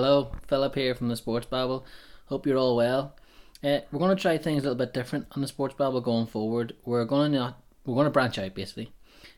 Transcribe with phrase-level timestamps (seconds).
[0.00, 1.84] Hello, Philip here from the Sports Babble.
[2.26, 3.16] Hope you're all well.
[3.64, 6.28] Uh, we're going to try things a little bit different on the Sports Babble going
[6.28, 6.76] forward.
[6.84, 8.92] We're going to not, we're going to branch out basically.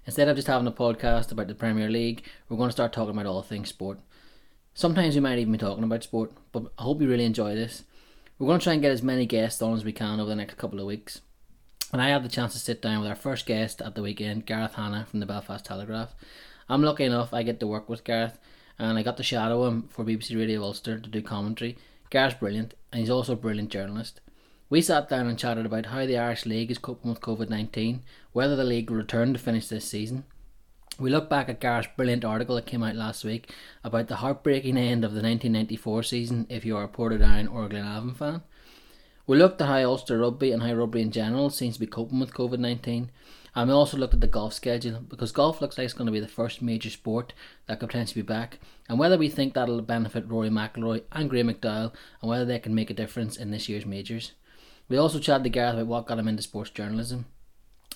[0.04, 3.14] Instead of just having a podcast about the Premier League, we're going to start talking
[3.14, 4.00] about all things sport.
[4.74, 7.84] Sometimes we might even be talking about sport, but I hope you really enjoy this.
[8.38, 10.36] We're going to try and get as many guests on as we can over the
[10.36, 11.22] next couple of weeks.
[11.90, 14.44] And I had the chance to sit down with our first guest at the weekend,
[14.44, 16.14] Gareth Hanna from the Belfast Telegraph.
[16.68, 18.38] I'm lucky enough I get to work with Gareth
[18.80, 21.76] and I got to shadow him for BBC Radio Ulster to do commentary.
[22.08, 24.20] Gareth's brilliant, and he's also a brilliant journalist.
[24.70, 28.02] We sat down and chatted about how the Irish League is coping with COVID 19,
[28.32, 30.24] whether the league will return to finish this season.
[30.98, 33.50] We look back at Gareth's brilliant article that came out last week
[33.84, 37.68] about the heartbreaking end of the 1994 season if you are a Portadown or a
[37.68, 38.42] Glenavon fan.
[39.26, 42.18] We looked at how Ulster rugby and how rugby in general seems to be coping
[42.18, 43.10] with COVID 19,
[43.54, 46.12] and we also looked at the golf schedule because golf looks like it's going to
[46.12, 47.32] be the first major sport
[47.66, 51.48] that could potentially be back, and whether we think that'll benefit Rory McIlroy and Graeme
[51.48, 54.32] McDowell, and whether they can make a difference in this year's majors.
[54.88, 57.26] We also chatted to Gareth about what got him into sports journalism.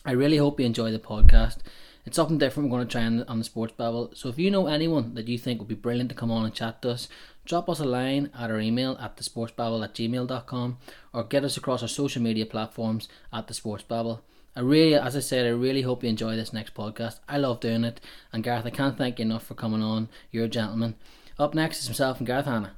[0.04, 1.58] I really hope you enjoy the podcast.
[2.06, 4.10] It's something different we're going to try on, on the Sports Babble.
[4.14, 6.54] So if you know anyone that you think would be brilliant to come on and
[6.54, 7.08] chat to us,
[7.46, 10.78] drop us a line at our email at thesportsbabble at gmail.com
[11.14, 14.22] or get us across our social media platforms at the Sports Babble.
[14.56, 17.18] I really, as I said, I really hope you enjoy this next podcast.
[17.28, 18.00] I love doing it,
[18.32, 20.08] and Gareth, I can't thank you enough for coming on.
[20.30, 20.94] You're a gentleman.
[21.40, 22.74] Up next is myself and Gareth Hanna.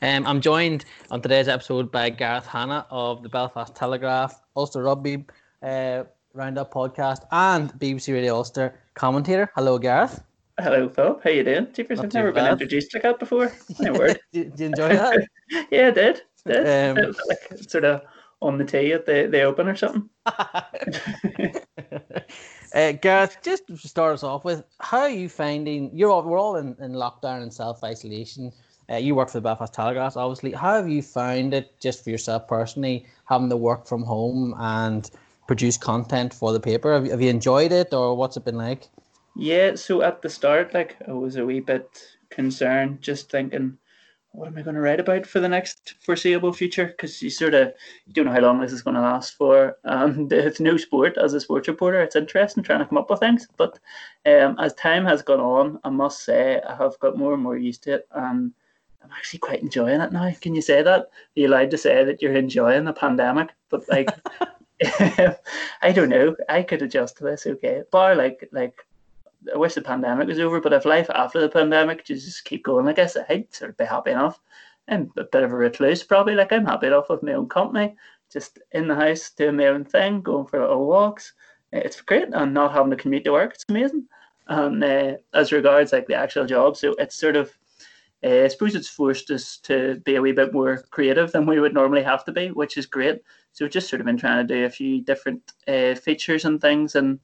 [0.00, 5.26] Um, I'm joined on today's episode by Gareth Hanna of the Belfast Telegraph, Ulster Rugby,
[5.62, 6.04] uh,
[6.36, 9.50] Roundup podcast and BBC Radio Ulster commentator.
[9.54, 10.22] Hello, Gareth.
[10.60, 11.24] Hello, Philip.
[11.24, 11.68] How you doing?
[11.72, 12.44] Jeepers, I've never bad.
[12.44, 13.50] been introduced like that before.
[13.78, 14.20] My word.
[14.32, 15.26] did, did, you enjoy that?
[15.70, 16.22] yeah, I did.
[16.46, 16.98] did.
[16.98, 18.02] Um, like sort of
[18.42, 20.10] on the tee at the, the open or something.
[20.26, 20.60] uh,
[22.92, 25.90] Gareth, just to start us off with, how are you finding?
[25.96, 28.52] You're all, we're all in, in lockdown and self isolation.
[28.90, 30.52] Uh, you work for the Belfast Telegraph, obviously.
[30.52, 35.10] How have you found it, just for yourself personally, having to work from home and
[35.46, 36.92] produce content for the paper.
[36.92, 38.88] Have, have you enjoyed it, or what's it been like?
[39.34, 43.78] Yeah, so at the start, like I was a wee bit concerned, just thinking,
[44.32, 46.86] what am I going to write about for the next foreseeable future?
[46.86, 47.72] Because you sort of
[48.06, 49.76] you don't know how long this is going to last for.
[49.84, 52.00] And it's no sport as a sports reporter.
[52.00, 53.78] It's interesting trying to come up with things, but
[54.26, 57.56] um, as time has gone on, I must say I have got more and more
[57.56, 58.52] used to it, and
[59.02, 60.30] I'm actually quite enjoying it now.
[60.40, 61.00] Can you say that?
[61.00, 63.50] Are you allowed to say that you're enjoying the pandemic?
[63.68, 64.08] But like.
[65.82, 66.36] I don't know.
[66.48, 67.82] I could adjust to this, okay.
[67.90, 68.86] Bar like like
[69.52, 72.88] I wish the pandemic was over, but if life after the pandemic just keep going,
[72.88, 74.40] I guess I'd sort of be happy enough.
[74.88, 76.34] I'm a bit of a recluse probably.
[76.34, 77.96] Like I'm happy enough with my own company,
[78.32, 81.32] just in the house doing my own thing, going for little walks.
[81.72, 83.54] It's great, and not having to commute to work.
[83.54, 84.06] It's amazing.
[84.48, 87.56] And uh, as regards like the actual job, so it's sort of
[88.24, 91.60] uh, I suppose it's forced us to be a wee bit more creative than we
[91.60, 93.22] would normally have to be, which is great.
[93.56, 96.60] So we've just sort of been trying to do a few different uh, features and
[96.60, 97.18] things, and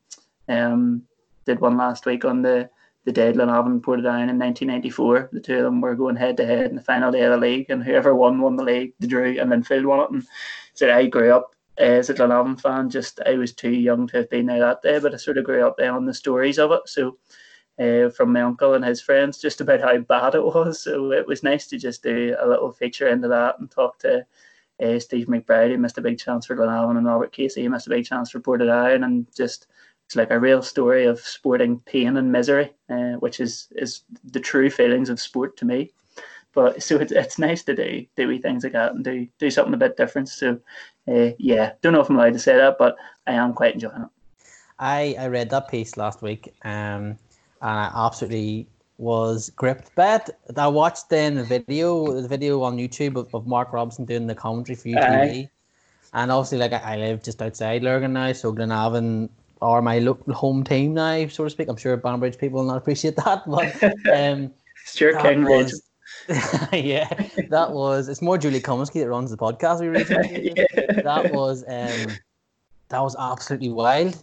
[0.48, 1.02] um,
[1.44, 2.70] did one last week on the
[3.04, 5.28] the dead Glenavon Portadown in 1994.
[5.30, 7.36] The two of them were going head to head in the final day of the
[7.36, 8.94] league, and whoever won won the league.
[8.98, 10.10] The drew, and Linfield won it.
[10.10, 10.26] And
[10.72, 12.88] so I grew up as a Glenavon fan.
[12.88, 15.44] Just I was too young to have been there that day, but I sort of
[15.44, 16.80] grew up there on the stories of it.
[16.86, 17.18] So
[17.78, 20.82] uh, from my uncle and his friends just about how bad it was.
[20.82, 24.24] So it was nice to just do a little feature into that and talk to
[24.82, 28.04] uh, Steve McBride, missed a big chance for Glenavon, and Robert Casey, missed a big
[28.04, 29.66] chance for Portadown, and just
[30.06, 34.40] it's like a real story of sporting pain and misery, uh, which is is the
[34.40, 35.92] true feelings of sport to me.
[36.54, 39.74] But so it's, it's nice to do do things like that and do do something
[39.74, 40.28] a bit different.
[40.28, 40.58] So
[41.08, 42.96] uh, yeah, don't know if I'm allowed to say that, but
[43.26, 44.08] I am quite enjoying it.
[44.78, 46.52] I, I read that piece last week.
[46.64, 47.16] Um,
[47.62, 48.66] and I absolutely
[48.98, 50.30] was gripped by it.
[50.56, 54.34] I watched then the video, the video on YouTube of, of Mark Robinson doing the
[54.34, 55.48] commentary for UTV.
[56.14, 59.30] And obviously, like I, I live just outside Lurgan now, so Glenavon
[59.62, 61.68] are my local home team now, so to speak.
[61.68, 63.82] I'm sure Banbridge people will not appreciate that, but
[64.14, 64.52] um,
[64.84, 65.82] Stuart King was,
[66.72, 67.08] yeah,
[67.48, 68.08] that was.
[68.08, 69.80] It's more Julie Comiskey that runs the podcast.
[69.80, 71.02] We recently yeah.
[71.02, 72.14] that was um,
[72.88, 74.22] that was absolutely wild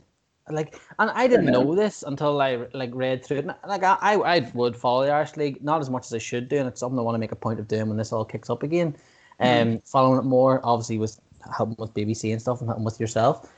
[0.49, 3.45] like, and I didn't know this until I like read through it.
[3.45, 6.49] And, like, I, I would follow the Irish League, not as much as I should
[6.49, 8.25] do, and it's something I want to make a point of doing when this all
[8.25, 8.95] kicks up again.
[9.39, 9.69] Mm-hmm.
[9.69, 9.89] Um, mm.
[9.89, 11.19] following it more, obviously, with
[11.55, 13.49] helping with BBC and stuff, and helping with yourself.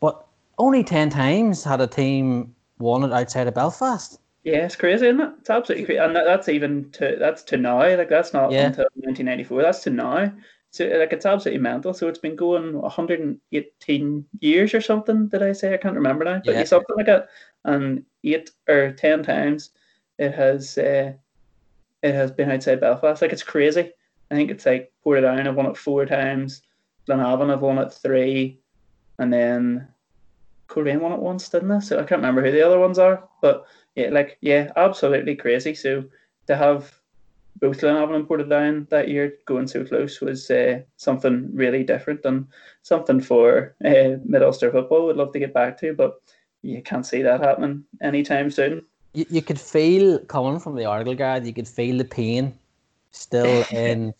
[0.00, 0.24] But
[0.58, 4.20] only ten times had a team won it outside of Belfast.
[4.44, 5.32] Yeah, it's crazy, isn't it?
[5.40, 7.78] It's absolutely crazy, and that, that's even to that's to now.
[7.78, 8.66] Like that's not Yeah.
[8.66, 9.62] until 1994.
[9.62, 10.32] That's to now.
[10.74, 11.94] So like it's absolutely mental.
[11.94, 15.28] So it's been going 118 years or something.
[15.28, 15.72] Did I say?
[15.72, 16.42] I can't remember now.
[16.44, 16.64] But Yeah.
[16.64, 17.28] something like that.
[17.64, 19.70] And eight or ten times
[20.18, 21.12] it has uh,
[22.02, 23.22] it has been outside Belfast.
[23.22, 23.92] Like it's crazy.
[24.32, 26.62] I think it's like Portadown I've won it four times.
[27.08, 28.58] Glenavon I've won it three,
[29.20, 29.86] and then
[30.66, 31.78] Coleraine won it once, didn't they?
[31.78, 35.74] So I can't remember who the other ones are, but yeah, like yeah, absolutely crazy.
[35.76, 36.06] So
[36.48, 36.92] to have
[37.60, 42.46] both Glenavon and Portadown that year going so close was uh, something really different and
[42.82, 46.20] something for uh, Mid Ulster football would love to get back to, but
[46.62, 48.84] you can't see that happening anytime soon.
[49.12, 51.46] You, you could feel coming from the article guide.
[51.46, 52.54] You could feel the pain
[53.10, 54.14] still in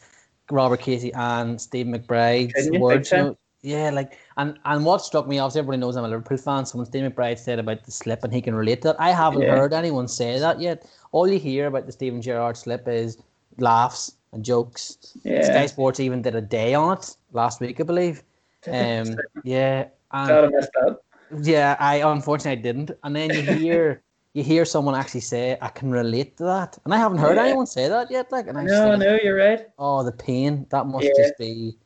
[0.50, 3.10] Robert Casey and Steve McBride's words.
[3.10, 3.38] You know?
[3.64, 6.66] Yeah, like and and what struck me, obviously everybody knows I'm a Liverpool fan.
[6.66, 9.10] So when Steve McBride said about the slip and he can relate to that, I
[9.10, 9.56] haven't Yeah.
[9.56, 10.84] heard anyone say that yet.
[11.12, 13.16] All you hear about the Steven Gerrard slip is
[13.56, 15.16] laughs and jokes.
[15.40, 18.22] Sky Sports even did a day on it last week, I believe.
[18.70, 20.98] Um, yeah, and God, I missed that.
[21.42, 22.90] yeah, I unfortunately didn't.
[23.02, 24.02] And then you hear
[24.34, 27.44] you hear someone actually say, "I can relate to that," and I haven't heard Yeah.
[27.44, 28.30] anyone say that yet.
[28.30, 29.66] Like, and I No, no, you're right.
[29.78, 31.12] oh, the pain that must Yeah.
[31.16, 31.78] just be,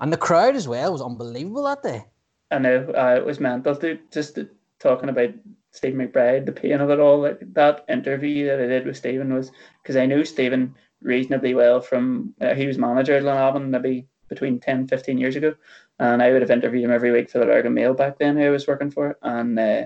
[0.00, 2.04] and the crowd as well was unbelievable that day.
[2.50, 3.76] I know uh, it was mental.
[3.76, 4.38] To, just
[4.78, 5.30] talking about
[5.70, 7.20] Steve McBride, the pain of it all.
[7.20, 9.52] Like that interview that I did with Stephen was
[9.82, 14.60] because I knew Stephen reasonably well from uh, he was manager at Glenavon maybe between
[14.60, 15.54] 10, 15 years ago,
[15.98, 18.36] and I would have interviewed him every week for the Lurgan Mail back then.
[18.36, 19.82] Who I was working for, and uh,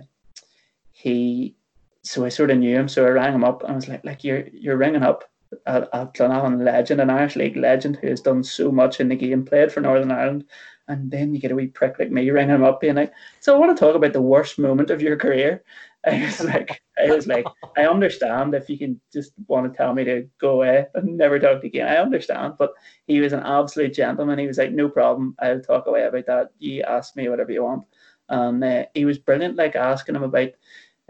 [0.92, 1.56] he.
[2.02, 4.04] So I sort of knew him, so I rang him up and I was like,
[4.04, 5.24] "Like you're you're ringing up
[5.66, 9.16] a, a Glenavon legend, an Irish League legend who has done so much in the
[9.16, 10.44] game, played for Northern Ireland,
[10.88, 13.54] and then you get a wee prick like me ringing him up, being like, "So
[13.54, 15.62] I want to talk about the worst moment of your career."
[16.06, 17.46] I was like, I was like,
[17.78, 21.38] I understand if you can just want to tell me to go away and never
[21.38, 21.88] talk again.
[21.88, 22.74] I understand, but
[23.06, 24.38] he was an absolute gentleman.
[24.38, 26.50] He was like, "No problem, I'll talk away about that.
[26.58, 27.84] You ask me whatever you want."
[28.28, 30.50] And uh, he was brilliant, like asking him about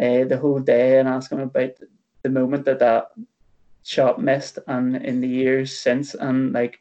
[0.00, 1.70] uh, the whole day and asking him about
[2.22, 3.08] the moment that that
[3.84, 6.80] shot missed and in the years since and like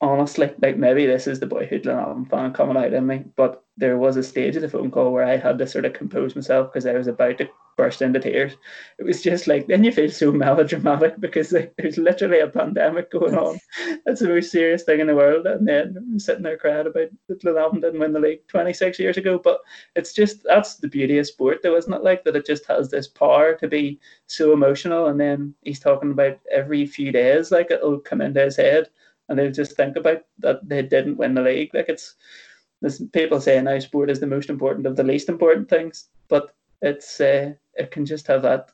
[0.00, 3.98] honestly like maybe this is the boyhood Glenavon fan coming out in me but there
[3.98, 6.72] was a stage of the phone call where I had to sort of compose myself
[6.72, 7.48] because I was about to
[7.82, 8.52] burst into tears.
[8.98, 13.10] It was just like then you feel so melodramatic because like, there's literally a pandemic
[13.10, 13.58] going on.
[14.06, 15.46] That's the most serious thing in the world.
[15.46, 19.16] And then I'm sitting there crying about that Glenavon didn't win the league 26 years
[19.16, 19.40] ago.
[19.42, 19.58] But
[19.96, 22.04] it's just that's the beauty of sport though isn't it?
[22.04, 25.06] Like that it just has this power to be so emotional.
[25.06, 28.90] And then he's talking about every few days like it'll come into his head.
[29.28, 31.70] And they'll just think about that they didn't win the league.
[31.74, 32.14] Like it's
[32.80, 36.08] there's people say now sport is the most important of the least important things.
[36.28, 38.70] But it's uh, it can just have that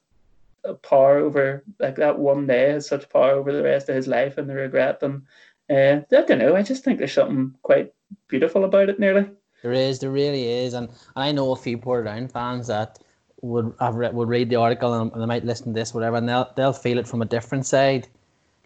[0.82, 4.38] power over like that one day has such power over the rest of his life
[4.38, 5.22] and the regret and
[5.70, 7.92] uh, I don't know I just think there's something quite
[8.28, 9.30] beautiful about it nearly.
[9.62, 13.00] There is, there really is, and, and I know a few Portadown fans that
[13.42, 16.16] would have re- would read the article and, and they might listen to this, whatever,
[16.16, 18.06] and they'll they'll feel it from a different side,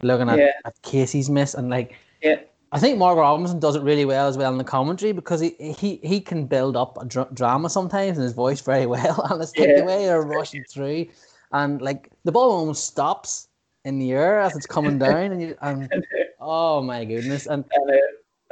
[0.03, 0.53] looking at, Yeah.
[0.65, 2.41] at Casey's miss and like yeah
[2.75, 5.51] I think Mark Robinson does it really well as well in the commentary because he
[5.79, 9.43] he, he can build up a dr- drama sometimes in his voice very well, and
[9.43, 9.81] it's like Yeah.
[9.81, 11.07] the way they're rushing through,
[11.53, 13.49] and like the ball almost stops
[13.85, 15.93] in the air as it's coming down, and you and
[16.41, 17.97] oh my goodness, and and, uh,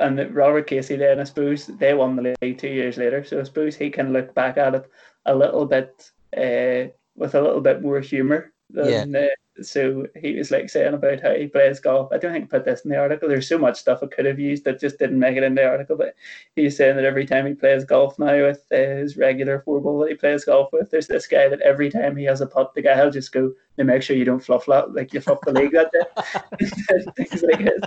[0.00, 3.24] and Robert Casey then I suppose they won the league two years later.
[3.24, 4.90] So I suppose he can look back at it
[5.24, 9.26] a little bit uh, with a little bit more humour than uh,
[9.62, 12.64] so he was like saying about how he plays golf I don't think I put
[12.64, 15.18] this in the article there's so much stuff I could have used that just didn't
[15.18, 16.14] make it in the article but
[16.56, 20.10] he's saying that every time he plays golf now with his regular four ball that
[20.10, 22.82] he plays golf with there's this guy that every time he has a putt the
[22.82, 25.52] guy will just go now make sure you don't fluff that like you fluff the
[25.52, 26.66] league that day
[27.16, 27.82] things like this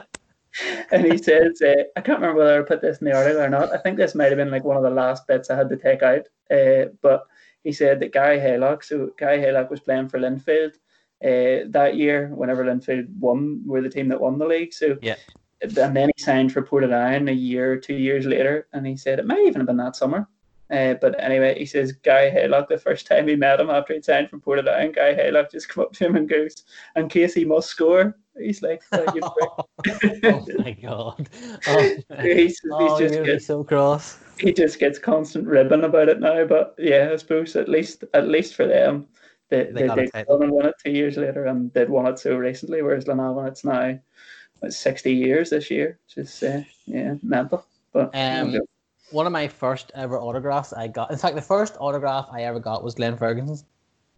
[0.91, 3.49] and he says, uh, I can't remember whether I put this in the article or
[3.49, 3.73] not.
[3.73, 5.77] I think this might have been like one of the last bits I had to
[5.77, 6.27] take out.
[6.51, 7.25] Uh, but
[7.63, 10.73] he said that Gary Haylock, so Gary Haylock was playing for Linfield
[11.23, 14.73] uh, that year whenever Linfield won, were the team that won the league.
[14.73, 15.15] So Yeah.
[15.61, 19.19] and then he signed for Portadown a year or two years later, and he said
[19.19, 20.27] it might even have been that summer.
[20.73, 24.03] Uh, but anyway, he says Gary Haylock, the first time he met him after he'd
[24.03, 26.63] signed from Portadown, Gary Haylock just come up to him and goes,
[26.95, 28.17] and Casey must score.
[28.39, 31.29] He's like, "Oh, you prick." oh my god,
[31.67, 34.17] oh, he's, oh, just gets, so cross.
[34.39, 36.43] he just gets constant ribbon about it now.
[36.45, 39.07] But yeah, I suppose at least at least for them,
[39.49, 42.81] they, They they, did come it two years later, and they'd won it so recently.
[42.81, 43.99] Whereas Glenavon, it's now
[44.63, 47.63] it's sixty years this year, which is uh, yeah mental.
[47.91, 48.57] But Um,
[49.11, 51.11] one of my first ever autographs I got.
[51.11, 53.65] In fact, the first autograph I ever got was Glenn Ferguson's.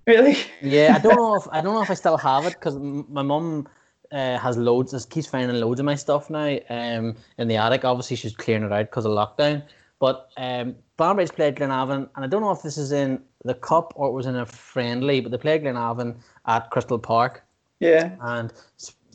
[0.08, 0.38] Really?
[0.62, 3.22] Yeah, I don't know if I don't know if I still have it because my
[3.22, 3.68] mum
[4.12, 4.92] uh, has loads.
[4.92, 6.58] Just keeps finding loads of my stuff now.
[6.70, 7.84] Um, in the attic.
[7.86, 9.63] Obviously, she's clearing it out because of lockdown.
[10.00, 13.94] But um, Banbridge played Glenavon, and I don't know if this is in the cup
[13.96, 16.15] or it was in a friendly, but they played Glenavon
[16.48, 17.44] at Crystal Park.
[17.80, 18.15] Yeah.
[18.22, 18.51] And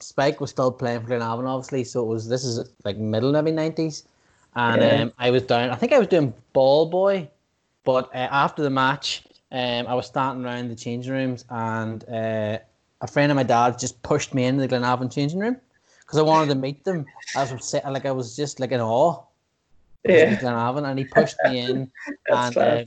[0.00, 1.84] Spike was still playing for Glenavon, obviously.
[1.84, 4.04] So it was this is like middle maybe nineties,
[4.54, 5.02] and yeah.
[5.02, 5.70] um, I was down.
[5.70, 7.28] I think I was doing ball boy,
[7.84, 12.58] but uh, after the match, um, I was standing around the changing rooms, and uh,
[13.00, 15.56] a friend of my dad's just pushed me into the Glenavon changing room
[16.00, 17.06] because I wanted to meet them.
[17.36, 19.22] I was upset, like I was just like in awe.
[20.04, 21.90] Yeah, Glenavon, and he pushed me in,
[22.28, 22.84] and uh,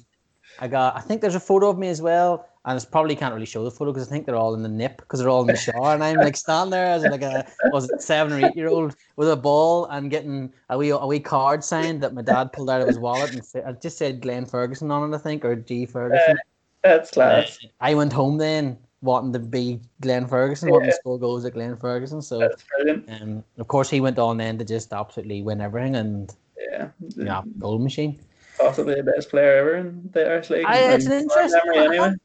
[0.59, 0.95] I got.
[0.95, 3.63] I think there's a photo of me as well, and it's probably can't really show
[3.63, 5.55] the photo because I think they're all in the nip because they're all in the
[5.71, 8.69] shower, and I'm like standing there as like a was it seven or eight year
[8.69, 12.53] old with a ball and getting a wee a wee card signed that my dad
[12.53, 15.43] pulled out of his wallet and it just said Glenn Ferguson on it, I think,
[15.43, 16.37] or G Ferguson.
[16.37, 16.41] Uh,
[16.83, 17.59] that's class.
[17.63, 20.73] Uh, I went home then wanting to be Glenn Ferguson, yeah.
[20.73, 22.21] wanting to score goals at Glenn Ferguson.
[22.21, 23.09] So that's brilliant.
[23.09, 27.41] Um, of course, he went on then to just absolutely win everything and yeah, yeah,
[27.59, 28.19] goal machine.
[28.57, 30.65] Possibly the best player ever in the Irish League.
[30.65, 32.15] I, it's an interesting memory anyway.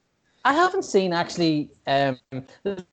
[0.45, 1.71] I, haven't seen actually.
[1.87, 2.19] Um,
[2.63, 2.85] there's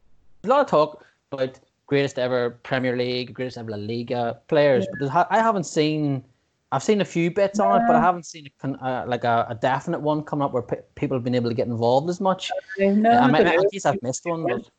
[0.43, 5.07] a lot of talk about greatest ever Premier League, greatest ever La Liga players, yeah.
[5.07, 6.23] but I haven't seen
[6.71, 9.45] I've seen a few bits on it, but I haven't seen a, uh, like a,
[9.49, 12.19] a, definite one coming up where p- people have been able to get involved as
[12.19, 12.51] much.
[12.77, 14.43] No, I, might, I guess I've missed one.
[14.43, 14.69] But,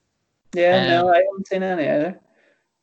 [0.53, 2.21] yeah, um, no, I haven't seen any either.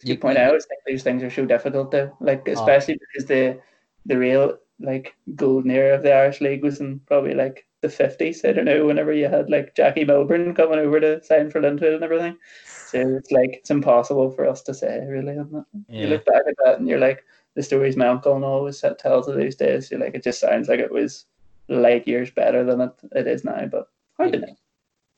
[0.03, 2.53] You point out, I think these things are so difficult though, like, oh.
[2.53, 3.05] especially oh.
[3.11, 3.59] because the
[4.05, 8.43] the real like golden era of the Irish League was in probably like the fifties.
[8.43, 11.95] I don't know, whenever you had like Jackie Milburn coming over to sign for Linfield
[11.95, 12.37] and everything.
[12.65, 15.35] So it's like it's impossible for us to say, really?
[15.35, 15.61] Yeah.
[15.87, 17.23] You look back at that and you're like,
[17.55, 19.91] the stories my uncle and always tells of those days.
[19.91, 21.25] You're like, it just sounds like it was
[21.67, 23.87] light years better than it, it is now, but
[24.17, 24.55] hard to know.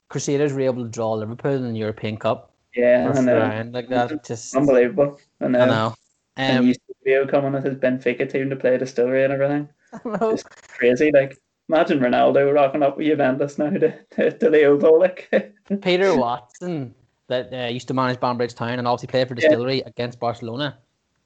[0.09, 2.51] Crusaders were able to draw Liverpool in the European Cup.
[2.75, 3.69] Yeah, I know.
[3.71, 5.19] Like that, just unbelievable.
[5.39, 5.61] I know.
[5.61, 5.87] I know.
[5.87, 5.95] Um,
[6.37, 9.69] and Eusébio coming with his Benfica team to play distillery and everything.
[9.93, 10.31] I know.
[10.31, 11.11] Just crazy.
[11.13, 11.37] Like,
[11.69, 15.29] imagine Ronaldo rocking up with Juventus now to, to, to Leo Like
[15.81, 16.93] Peter Watson,
[17.27, 19.87] that uh, used to manage Banbridge Town and obviously played for Distillery yeah.
[19.87, 20.77] against Barcelona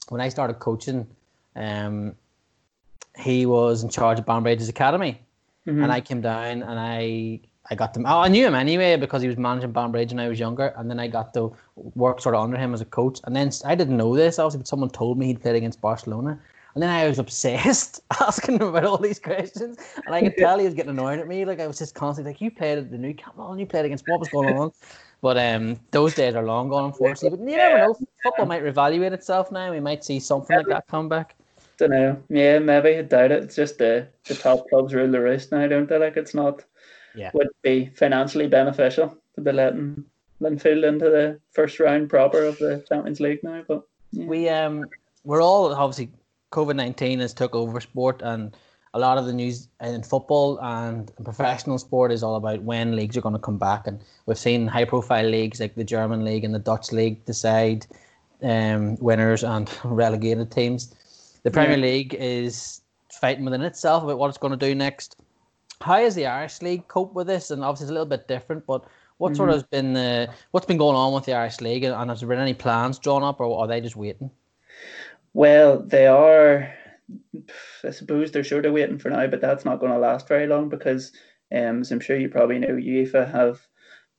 [0.10, 1.08] when I started coaching,
[1.56, 2.16] um,
[3.18, 5.22] he was in charge of Banbridge's academy,
[5.68, 5.84] mm-hmm.
[5.84, 7.40] and I came down and I
[7.72, 10.28] I got to oh, I knew him anyway because he was managing Banbridge when I
[10.28, 13.20] was younger, and then I got to work sort of under him as a coach.
[13.26, 16.40] And then I didn't know this obviously, but someone told me he'd played against Barcelona.
[16.74, 20.60] And then I was obsessed asking him about all these questions, and I could tell
[20.60, 21.46] he was getting annoyed at me.
[21.46, 23.86] Like I was just constantly like, "You played at the Nou Camp, and you played
[23.86, 24.72] against what was going on?"
[25.22, 27.38] But um, those days are long gone, unfortunately.
[27.38, 27.96] But you never know.
[28.24, 29.72] Football might reevaluate itself now.
[29.72, 31.36] We might see something like that come back.
[31.78, 32.22] Don't know.
[32.30, 33.44] Yeah, maybe I doubt it.
[33.44, 35.98] It's just the the top clubs rule the roost now, don't they?
[35.98, 36.64] Like it's not.
[37.16, 37.32] Yeah.
[37.34, 40.06] Would be financially beneficial to be letting
[40.42, 44.26] Linfield into the first round proper of the Champions League now, but yeah.
[44.26, 44.86] we um
[45.24, 46.12] we're all obviously
[46.52, 48.56] COVID nineteen has took over sport and
[48.94, 53.16] a lot of the news in football and professional sport is all about when leagues
[53.16, 53.86] are going to come back.
[53.86, 57.86] And we've seen high profile leagues like the German league and the Dutch league decide
[58.42, 60.96] um, winners and relegated teams.
[61.44, 61.84] The Premier yeah.
[61.84, 62.82] League is
[63.22, 65.18] fighting within itself about what it's going to do next.
[65.82, 67.52] How has the Irish League cope with this?
[67.52, 68.84] And obviously it's a little bit different, but
[69.18, 69.38] what mm-hmm.
[69.38, 72.20] sort of has been uh, what's been going on with the Irish League, and has
[72.20, 74.32] there been any plans drawn up, or are they just waiting?
[75.34, 76.74] Well, they are
[77.84, 80.48] I suppose they're sort of waiting for now, but that's not going to last very
[80.48, 81.12] long because,
[81.52, 83.60] um, as I'm sure you probably know, UEFA have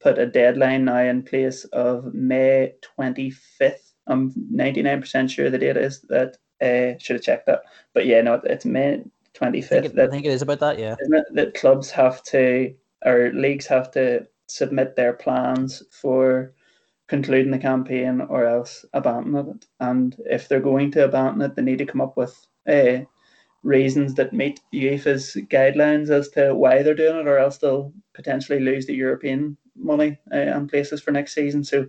[0.01, 3.93] put a deadline now in place of May 25th.
[4.07, 6.37] I'm 99% sure the date is that.
[6.63, 7.63] Uh, should have checked that,
[7.95, 9.03] but yeah, no, it's May
[9.33, 9.57] 25th.
[9.57, 10.95] I think, it, that, I think it is about that, yeah.
[11.01, 12.75] Isn't it that clubs have to
[13.07, 16.53] or leagues have to submit their plans for
[17.11, 19.67] concluding the campaign or else abandon it.
[19.81, 23.01] And if they're going to abandon it, they need to come up with uh,
[23.65, 28.61] reasons that meet UEFA's guidelines as to why they're doing it, or else they'll potentially
[28.61, 31.65] lose the European money uh, and places for next season.
[31.65, 31.87] So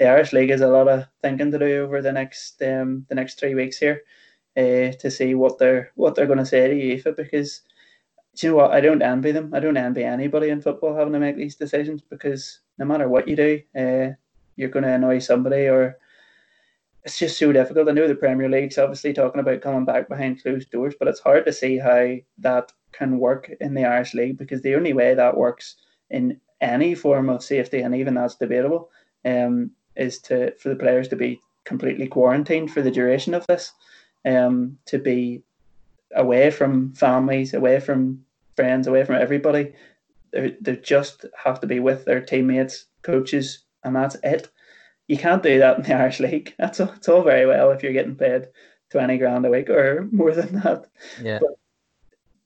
[0.00, 3.16] the Irish League has a lot of thinking to do over the next um, the
[3.16, 4.02] next three weeks here
[4.58, 6.74] uh, to see what they're what they're going to say to
[7.10, 7.62] UEFA because.
[8.40, 8.72] you know what?
[8.72, 9.52] I don't envy them.
[9.54, 13.28] I don't envy anybody in football having to make these decisions because no matter what
[13.28, 14.14] you do, uh,
[14.56, 15.98] you're going to annoy somebody or
[17.02, 17.88] it's just so difficult.
[17.88, 21.20] I know the Premier League's obviously talking about coming back behind closed doors, but it's
[21.20, 25.14] hard to see how that can work in the Irish League because the only way
[25.14, 25.76] that works
[26.10, 28.90] in any form of safety, and even that's debatable,
[29.24, 33.72] um, is to for the players to be completely quarantined for the duration of this,
[34.26, 35.42] um, to be
[36.14, 38.22] away from families, away from
[38.56, 39.72] friends, away from everybody
[40.32, 44.50] they they just have to be with their teammates, coaches, and that's it.
[45.08, 46.54] You can't do that in the Irish League.
[46.58, 48.48] That's all, it's all very well if you're getting paid
[48.90, 50.86] twenty grand a week or more than that.
[51.22, 51.38] Yeah.
[51.40, 51.56] But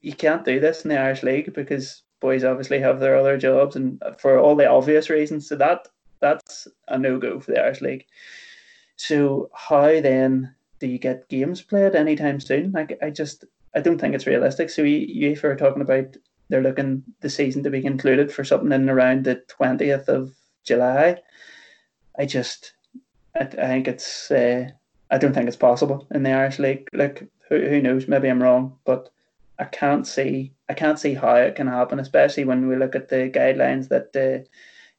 [0.00, 3.76] you can't do this in the Irish League because boys obviously have their other jobs
[3.76, 5.48] and for all the obvious reasons.
[5.48, 5.88] So that
[6.20, 8.06] that's a no go for the Irish League.
[8.96, 12.72] So how then do you get games played anytime soon?
[12.72, 14.70] Like I just I don't think it's realistic.
[14.70, 16.16] So UEFA are talking about
[16.48, 20.32] they're looking the season to be concluded for something in around the twentieth of
[20.64, 21.22] July.
[22.18, 22.72] I just
[23.36, 24.70] I, I think it's uh,
[25.10, 26.88] I don't think it's possible in the Irish League.
[26.92, 28.08] Like who, who knows?
[28.08, 29.10] Maybe I'm wrong, but
[29.58, 33.08] I can't see I can't see how it can happen, especially when we look at
[33.08, 34.46] the guidelines that the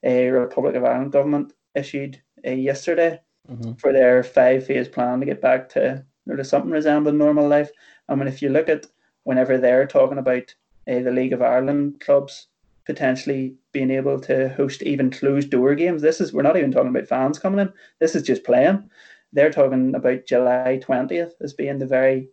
[0.05, 3.19] uh, Republic of Ireland government issued uh, yesterday
[3.51, 3.73] mm-hmm.
[3.73, 7.71] for their five phase plan to get back to or to something resembling normal life.
[8.07, 8.87] I mean, if you look at
[9.23, 10.53] whenever they're talking about
[10.87, 12.47] uh, the League of Ireland clubs
[12.85, 16.89] potentially being able to host even closed door games, this is we're not even talking
[16.89, 17.73] about fans coming in.
[17.99, 18.89] This is just playing.
[19.33, 22.29] They're talking about July twentieth as being the very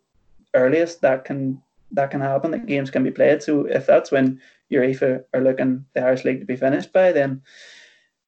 [0.55, 1.61] earliest that can
[1.93, 2.51] that can happen.
[2.51, 3.43] That games can be played.
[3.43, 4.41] So if that's when
[4.71, 7.43] UEFA are looking the Irish League to be finished by, then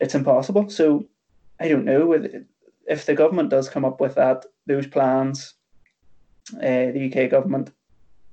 [0.00, 0.68] it's impossible.
[0.68, 1.06] So
[1.60, 2.12] I don't know
[2.86, 5.54] if the government does come up with that those plans,
[6.56, 7.70] uh, the UK government,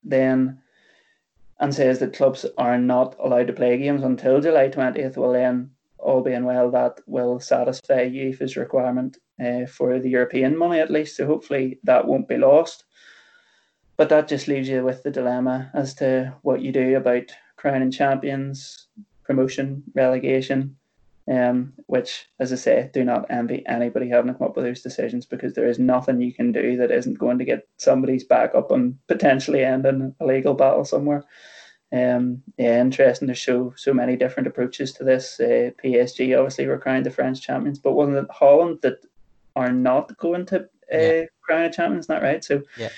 [0.03, 0.59] then
[1.61, 5.15] and says that clubs are not allowed to play games until July twentieth.
[5.15, 10.79] Well, then all being well, that will satisfy UEFA's requirement uh, for the European money
[10.79, 11.15] at least.
[11.15, 12.83] So hopefully that won't be lost.
[13.97, 17.91] But that just leaves you with the dilemma as to what you do about crowning
[17.91, 18.87] champions,
[19.23, 20.75] promotion, relegation,
[21.29, 24.81] um, which, as I say, do not envy anybody having to come up with those
[24.81, 28.55] decisions because there is nothing you can do that isn't going to get somebody's back
[28.55, 31.23] up and potentially end in a legal battle somewhere.
[31.93, 33.27] Um, yeah, interesting.
[33.27, 35.39] There's so so many different approaches to this.
[35.39, 39.05] Uh, PSG obviously were crowned the French champions, but wasn't it Holland that
[39.55, 40.61] are not going to
[40.93, 41.23] uh, yeah.
[41.41, 41.99] crown a champion?
[41.99, 42.43] Is that right?
[42.43, 42.89] So yeah.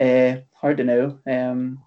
[0.00, 1.18] Uh, hard to know.
[1.26, 1.82] Um,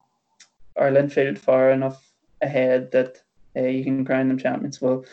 [0.76, 3.22] are Linfield far enough ahead that
[3.56, 4.82] uh, you can crown them champions?
[4.82, 5.06] Well,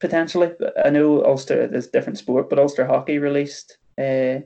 [0.00, 0.50] potentially.
[0.84, 4.40] I know Ulster is different sport, but Ulster Hockey released uh,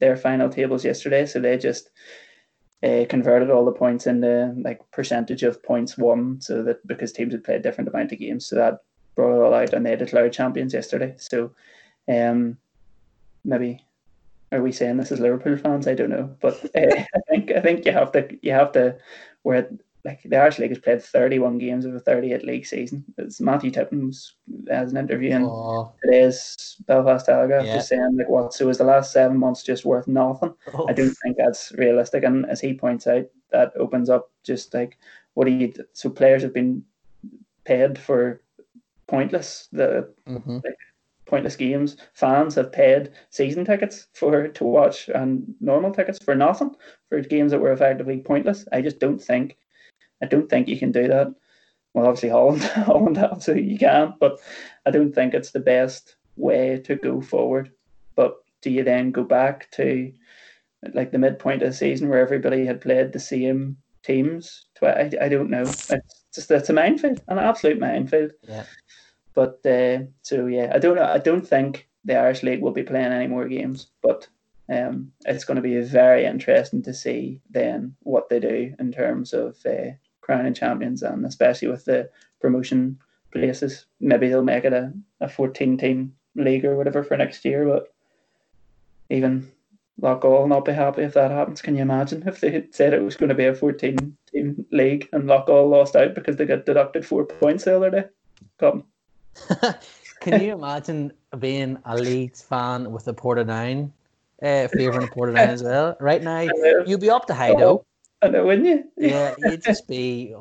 [0.00, 1.90] their final tables yesterday, so they just
[2.82, 7.32] uh, converted all the points into like percentage of points won, so that because teams
[7.32, 8.78] had played different amount of games, so that
[9.14, 11.14] brought it all out, and they declared champions yesterday.
[11.18, 11.52] So,
[12.08, 12.56] um,
[13.44, 13.84] maybe
[14.52, 15.86] are we saying this as Liverpool fans?
[15.86, 18.96] I don't know, but uh, I think I think you have to you have to
[19.42, 19.68] where
[20.04, 23.04] like the Irish League has played 31 games of a 38 league season.
[23.18, 24.34] It's Matthew Tippins
[24.70, 25.92] as an interview in oh.
[26.02, 27.76] today's Belfast Telegraph yeah.
[27.76, 30.54] just saying like what so is the last seven months just worth nothing?
[30.72, 30.86] Oh.
[30.88, 32.24] I don't think that's realistic.
[32.24, 34.96] And as he points out, that opens up just like
[35.34, 36.84] what do you so players have been
[37.64, 38.42] paid for
[39.06, 40.58] pointless the mm-hmm.
[40.64, 40.76] like,
[41.26, 41.96] pointless games.
[42.14, 46.74] Fans have paid season tickets for to watch and normal tickets for nothing
[47.08, 48.66] for games that were effectively pointless.
[48.72, 49.56] I just don't think
[50.22, 51.34] I don't think you can do that.
[51.94, 54.18] Well, obviously Holland, Holland absolutely you can't.
[54.18, 54.38] but
[54.86, 57.72] I don't think it's the best way to go forward.
[58.14, 60.12] But do you then go back to
[60.94, 64.66] like the midpoint of the season where everybody had played the same teams?
[64.82, 65.62] I, I don't know.
[65.62, 68.32] It's just it's a minefield, an absolute minefield.
[68.48, 68.64] Yeah.
[69.34, 73.12] But uh, so yeah, I don't I don't think the Irish League will be playing
[73.12, 74.26] any more games, but
[74.70, 79.32] um, it's going to be very interesting to see then what they do in terms
[79.32, 79.92] of uh,
[80.30, 82.08] crowning champions, and especially with the
[82.40, 82.96] promotion
[83.32, 83.86] places.
[83.98, 87.92] Maybe they'll make it a, a 14 team league or whatever for next year, but
[89.08, 89.50] even
[90.00, 91.60] Loughgall not be happy if that happens.
[91.60, 94.64] Can you imagine if they had said it was going to be a 14 team
[94.70, 98.04] league and Loughgall lost out because they got deducted four points the other day?
[98.60, 98.84] Come.
[100.20, 103.90] Can you imagine being a Leeds fan with a Portadown,
[104.40, 105.96] uh, favouring Portadown as well?
[105.98, 106.46] Right now,
[106.86, 107.84] you'd be up to high though.
[108.22, 108.84] I know, wouldn't you?
[108.96, 110.34] Yeah, you'd just be,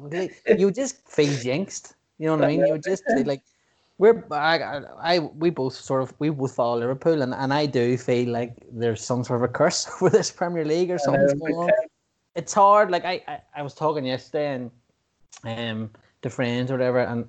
[0.57, 1.95] you would just feel jinxed.
[2.17, 2.65] You know what I mean?
[2.65, 3.41] You would just like,
[3.97, 7.97] we're, I, I, we both sort of, we both follow Liverpool, and, and I do
[7.97, 11.55] feel like there's some sort of a curse for this Premier League or something's going
[11.55, 11.69] on.
[12.35, 12.91] It's hard.
[12.91, 14.71] Like I, I, I was talking yesterday and
[15.45, 15.89] um
[16.21, 17.25] to friends or whatever, and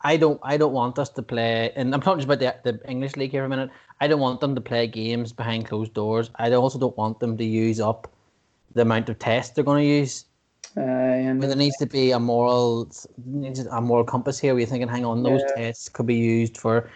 [0.00, 2.90] I don't, I don't want us to play, and I'm talking just about the, the
[2.90, 3.70] English league here for a minute.
[4.00, 6.30] I don't want them to play games behind closed doors.
[6.36, 8.10] I also don't want them to use up
[8.74, 10.26] the amount of tests they're going to use.
[10.76, 12.90] Uh, and there needs to be a moral,
[13.72, 14.54] a moral compass here.
[14.54, 15.64] Where you're thinking, hang on, those yeah.
[15.64, 16.88] tests could be used for,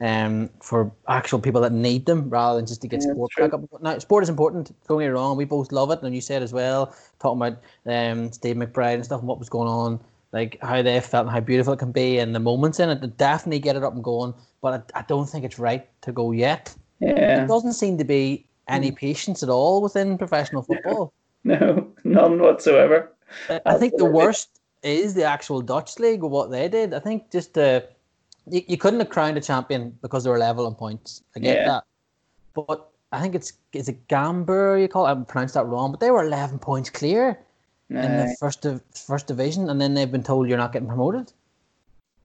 [0.00, 3.52] um, for actual people that need them rather than just to get yeah, sport back
[3.52, 3.62] up.
[3.80, 4.74] Now, sport is important.
[4.88, 5.36] Don't get me wrong.
[5.36, 9.04] We both love it, and you said as well, talking about um Steve McBride and
[9.04, 10.00] stuff and what was going on
[10.32, 13.00] like how they felt and how beautiful it can be and the moments in it.
[13.00, 16.12] To definitely get it up and going, but I, I don't think it's right to
[16.12, 16.74] go yet.
[17.00, 17.14] Yeah.
[17.14, 21.12] There doesn't seem to be any patience at all within professional football.
[21.44, 23.12] No, none whatsoever.
[23.48, 26.92] I- I think the worst is the actual Dutch league what they did.
[26.94, 27.80] I think just uh,
[28.46, 31.22] you, you couldn't have crowned a champion because they were level on points.
[31.36, 31.66] I get Yeah.
[31.68, 31.84] that,
[32.54, 35.10] but I think it's is it Gamber you call it?
[35.10, 37.38] I pronounced that wrong, but they were eleven points clear
[37.88, 41.32] in the first div- first division, and then they've been told you're not getting promoted.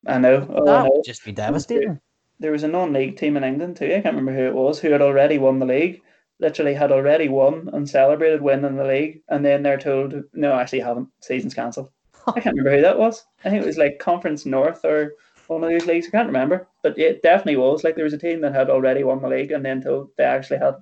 [0.06, 0.46] I know.
[0.54, 0.92] Oh, I that know.
[0.94, 2.00] would just be devastating.
[2.40, 3.86] There was a non-league team in England too.
[3.86, 6.02] I can't remember who it was who had already won the league.
[6.40, 10.80] Literally had already won and celebrated winning the league, and then they're told, "No, actually,
[10.80, 11.10] you haven't.
[11.22, 11.90] Season's cancelled."
[12.28, 13.26] I can't remember who that was.
[13.44, 15.14] I think it was like Conference North or
[15.48, 16.08] one of these leagues.
[16.08, 17.84] I can't remember, but it definitely was.
[17.84, 20.24] Like there was a team that had already won the league, and then told they
[20.24, 20.76] actually had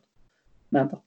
[0.71, 1.03] mental.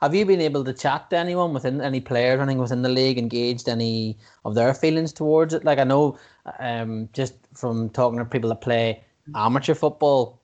[0.00, 2.88] Have you been able to chat to anyone within any players, or anything within the
[2.88, 5.64] league, engaged any of their feelings towards it?
[5.64, 6.18] Like I know,
[6.60, 9.02] um, just from talking to people that play
[9.34, 10.37] amateur football,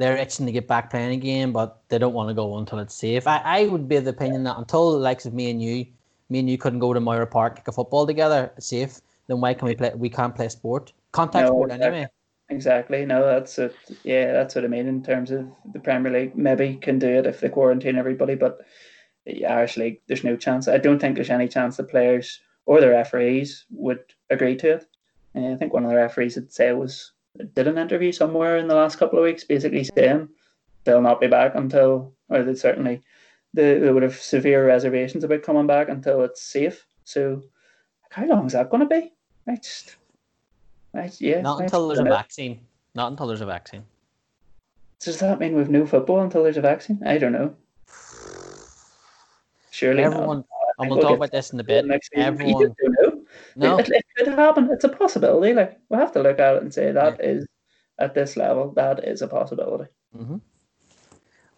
[0.00, 2.94] they're itching to get back playing again, but they don't want to go until it's
[2.94, 3.26] safe.
[3.26, 5.86] I, I would be of the opinion that until the likes of me and you,
[6.30, 9.52] me and you couldn't go to Moira Park kick a football together safe, then why
[9.52, 9.92] can we play?
[9.94, 11.86] We can't play sport, contact No, sport exactly.
[11.98, 12.10] anyway.
[12.48, 13.04] Exactly.
[13.04, 13.76] No, that's it.
[14.02, 16.36] Yeah, that's what I mean in terms of the Premier League.
[16.36, 18.60] Maybe can do it if they quarantine everybody, but
[19.26, 20.66] the Irish League, there's no chance.
[20.66, 24.86] I don't think there's any chance the players or the referees would agree to it.
[25.34, 27.12] And I think one of the referees had said was
[27.54, 30.28] did an interview somewhere in the last couple of weeks, basically saying
[30.84, 33.02] they'll not be back until, or they certainly
[33.54, 36.86] they, they would have severe reservations about coming back until it's safe.
[37.04, 37.42] So,
[38.10, 39.12] how long is that going to be?
[39.48, 39.96] I just,
[40.94, 41.40] I, yeah.
[41.40, 42.10] Not until there's a know.
[42.10, 42.60] vaccine.
[42.94, 43.84] Not until there's a vaccine.
[45.00, 47.00] Does that mean we've no football until there's a vaccine?
[47.06, 47.54] I don't know.
[49.70, 50.46] Surely Everyone, not.
[50.78, 51.86] and we'll we'll talk about this in a bit.
[51.86, 52.38] Next season.
[52.46, 52.74] You Everyone.
[53.56, 54.68] No, It, it could happen.
[54.70, 55.54] It's a possibility.
[55.54, 57.46] Like we have to look at it and say that is
[57.98, 59.90] at this level that is a possibility.
[60.16, 60.36] hmm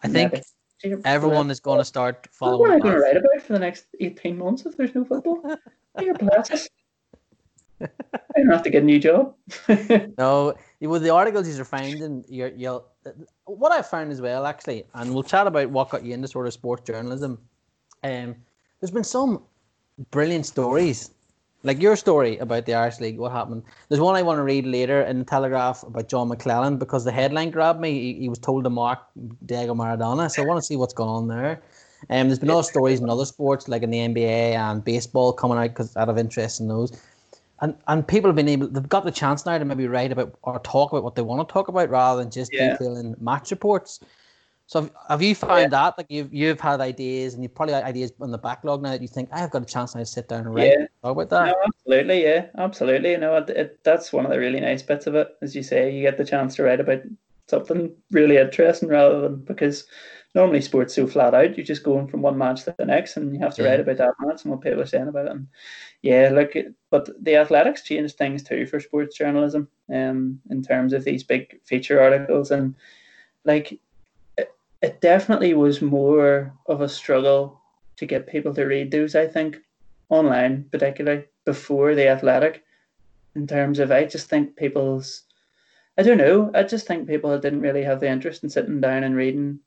[0.03, 0.43] I think Maybe.
[1.05, 2.59] Everyone is going to start following.
[2.59, 5.05] What am I going to write about for the next eighteen months if there's no
[5.05, 5.41] football?
[5.97, 6.67] Dear bless us.
[7.81, 7.87] I
[8.39, 9.35] don't have to get a new job.
[10.17, 12.85] No, with the articles you're finding, you're, you'll.
[13.45, 16.47] What I found as well, actually, and we'll chat about what got you into sort
[16.47, 17.39] of sports journalism.
[18.03, 18.35] Um,
[18.79, 19.43] there's been some
[20.11, 21.11] brilliant stories,
[21.63, 23.17] like your story about the Irish League.
[23.17, 23.63] What happened?
[23.89, 27.11] There's one I want to read later in the Telegraph about John McClelland because the
[27.11, 27.91] headline grabbed me.
[27.93, 28.99] He, he was told to mark
[29.45, 31.61] Diego Maradona, so I want to see what's going on there.
[32.09, 35.57] Um, there's been other stories in other sports, like in the NBA and baseball, coming
[35.57, 36.91] out because out of interest in those
[37.63, 40.37] and and people have been able they've got the chance now to maybe write about
[40.43, 42.73] or talk about what they want to talk about rather than just Yeah.
[42.73, 44.01] detailing match reports.
[44.65, 48.13] So have, you found that like you've you've had ideas and you've probably had ideas
[48.19, 50.29] on the backlog now that you think I have got a chance now to sit
[50.29, 50.85] down and write Yeah.
[51.03, 51.47] talk about that.
[51.47, 53.11] No, absolutely, yeah, absolutely.
[53.11, 55.63] You know, it, it, that's one of the really nice bits of it, as you
[55.63, 57.01] say, you get the chance to write about
[57.47, 59.85] something really interesting rather than because
[60.33, 63.33] normally sports so flat out, you're just going from one match to the next, and
[63.33, 63.69] you have to Yeah.
[63.69, 65.33] write about that match and what people are saying about it.
[65.33, 65.47] And
[66.01, 66.53] yeah, look,
[66.89, 71.59] but the Athletic's changed things too for sports journalism, um, in terms of these big
[71.65, 72.75] feature articles and
[73.45, 73.79] like
[74.83, 77.61] it, it definitely was more of a struggle
[77.97, 79.15] to get people to read those.
[79.15, 79.57] I think
[80.09, 82.63] online, particularly before the athletic,
[83.35, 85.23] in terms of I just think people's
[85.97, 89.03] I don't know, I just think people didn't really have the interest in sitting down
[89.03, 89.59] and reading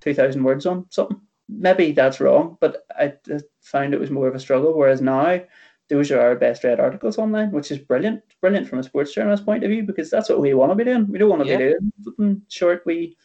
[0.00, 1.20] two thousand words on something.
[1.48, 3.14] Maybe that's wrong, but I
[3.60, 4.74] found it was more of a struggle.
[4.74, 5.40] Whereas now,
[5.88, 8.22] those are our best read articles online, which is brilliant.
[8.40, 10.84] Brilliant from a sports journalist point of view because that's what we want to be
[10.84, 11.08] doing.
[11.08, 11.58] We don't want to Yeah.
[11.58, 13.16] be doing something short, wee,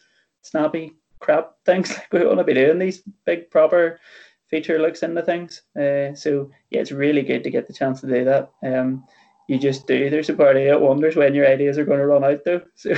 [0.42, 1.90] snappy crap things.
[2.12, 4.00] Like we want to be doing these big proper
[4.48, 5.62] feature looks into things.
[5.76, 8.50] Uh, so yeah, it's really good to get the chance to do that.
[8.62, 9.04] Um,
[9.46, 10.10] you just do.
[10.10, 12.60] There's a party that wonders when your ideas are going to run out, though.
[12.76, 12.94] So,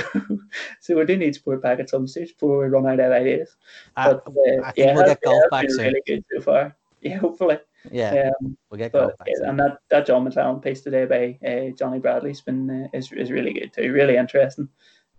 [0.81, 3.55] so we do need sport back at some stage before we run out of ideas.
[3.95, 5.85] But uh, yeah, we'll get golf back soon.
[5.85, 6.75] really good so far.
[7.03, 7.57] Yeah, hopefully.
[7.89, 9.27] yeah, Um, we'll get golf back.
[9.27, 13.11] yeah, and that, that John McClelland piece today by uh, Johnny Bradley's been uh, is
[13.11, 13.91] is really good too.
[13.91, 14.69] Really interesting,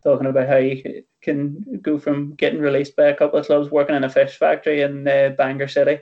[0.03, 3.71] talking about how you c- can go from getting released by a couple of clubs,
[3.71, 5.99] working in a fish factory in uh, Bangor City,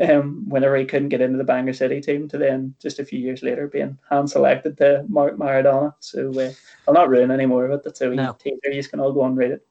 [0.00, 3.18] um, whenever he couldn't get into the Bangor City team, to then just a few
[3.18, 5.94] years later being hand selected to Mark Maradona.
[6.00, 6.52] So uh,
[6.88, 7.84] I'll not ruin any more of it.
[7.84, 8.32] That's a wee No.
[8.38, 8.70] teaser.
[8.72, 9.66] You can all go and read it.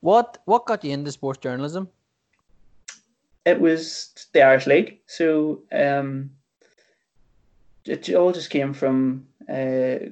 [0.00, 1.88] What what got you into sports journalism?
[3.44, 4.98] it was the Irish League.
[5.06, 6.30] So um,
[7.84, 10.10] it all just came from uh,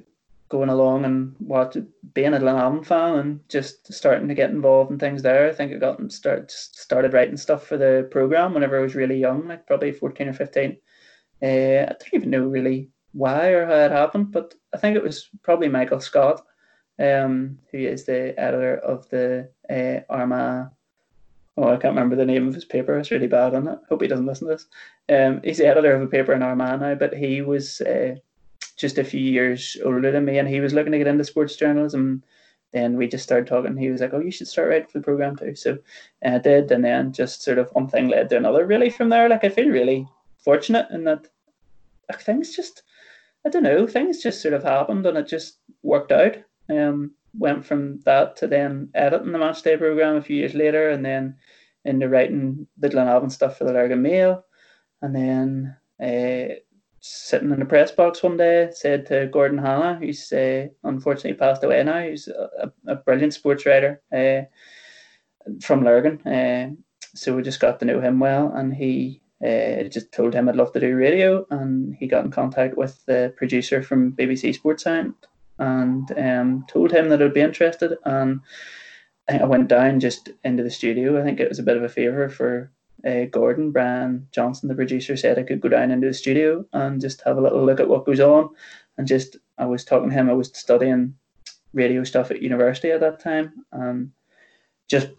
[0.55, 1.75] going along and what
[2.13, 5.49] being a Glenavon fan and just starting to get involved in things there.
[5.49, 9.19] I think I got start started writing stuff for the program whenever I was really
[9.19, 10.77] young, like probably fourteen or fifteen.
[11.43, 15.03] Uh, I don't even know really why or how it happened, but I think it
[15.03, 16.41] was probably Michael Scott,
[16.99, 20.69] um, who is the editor of the uh, Armagh.
[21.57, 22.97] Oh, I can't remember the name of his paper.
[22.97, 23.79] It's really bad on it.
[23.89, 24.67] Hope he doesn't listen to this.
[25.07, 28.15] Um, he's the editor of a paper in Armagh now, but he was uh,
[28.75, 31.55] just a few years older than me, and he was looking to get into sports
[31.55, 32.23] journalism.
[32.73, 33.77] Then we just started talking.
[33.77, 35.77] He was like, "Oh, you should start writing for the program too." So
[36.23, 38.65] I did, and then just sort of one thing led to another.
[38.65, 40.07] Really, from there, like I feel really
[40.37, 41.27] fortunate in that
[42.09, 42.83] like, things just,
[43.45, 46.37] I don't know, things just sort of happened, and it just worked out.
[46.69, 50.89] Um, went from that to then editing the match day program a few years later,
[50.89, 51.35] and then
[51.85, 54.43] into writing the Glenavon stuff for the Lurgan Mail,
[55.01, 56.55] and then uh,
[57.05, 61.63] sitting in the press box one day, said to Gordon Hanna, who's uh, unfortunately passed
[61.63, 64.41] away now, who's a, a brilliant sports writer uh,
[65.61, 66.21] from Lurgan.
[66.25, 66.71] Uh,
[67.13, 70.55] so we just got to know him well, and he uh, just told him I'd
[70.55, 74.83] love to do radio, and he got in contact with the producer from BBC Sports
[74.83, 75.13] Sound
[75.57, 77.97] and um, told him that I'd be interested.
[78.03, 78.41] And
[79.29, 81.19] I went down just into the studio.
[81.19, 82.71] I think it was a bit of a favour for
[83.05, 87.01] uh, Gordon, Brian Johnson, the producer, said I could go down into the studio and
[87.01, 88.49] just have a little look at what goes on.
[88.97, 91.15] And just, I was talking to him, I was studying
[91.73, 93.65] radio stuff at university at that time.
[93.71, 94.11] And
[94.87, 95.09] just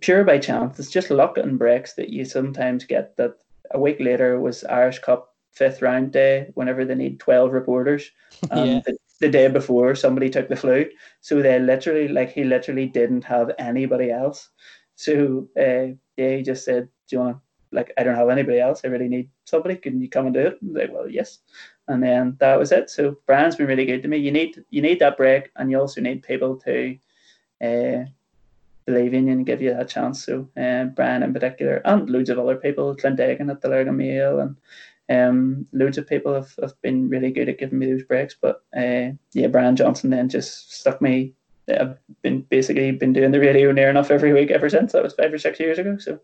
[0.00, 3.34] pure by chance, it's just luck and breaks that you sometimes get that
[3.70, 8.10] a week later was Irish Cup fifth round day whenever they need 12 reporters.
[8.50, 8.80] Um, yeah.
[8.86, 10.86] the, the, day before somebody took the flu.
[11.22, 14.48] So they literally, like, he literally didn't have anybody else.
[14.94, 18.58] So uh, yeah, he just said, Do you want to, like, I don't have anybody
[18.58, 18.80] else.
[18.84, 19.76] I really need somebody.
[19.76, 20.58] Can you come and do it?
[20.60, 21.38] I'm like, well, yes.
[21.86, 22.90] And then that was it.
[22.90, 24.18] So Brian's been really good to me.
[24.18, 26.98] You need you need that break, and you also need people to
[27.64, 28.04] uh,
[28.84, 30.24] believe in you and give you that chance.
[30.24, 33.96] So uh, Brian in particular, and loads of other people, Clint Egan at the Lurgan
[33.96, 34.56] Mail, and
[35.10, 38.34] um, loads of people have, have been really good at giving me those breaks.
[38.40, 41.34] But uh, yeah, Brian Johnson then just stuck me
[41.68, 44.92] I've been basically been doing the radio near enough every week ever since.
[44.92, 45.98] That was five or six years ago.
[45.98, 46.20] So,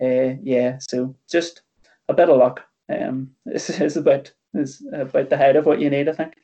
[0.00, 1.62] uh, yeah, so just
[2.08, 2.62] a bit of luck.
[2.88, 6.34] Um, this is about is about the height of what you need, I think.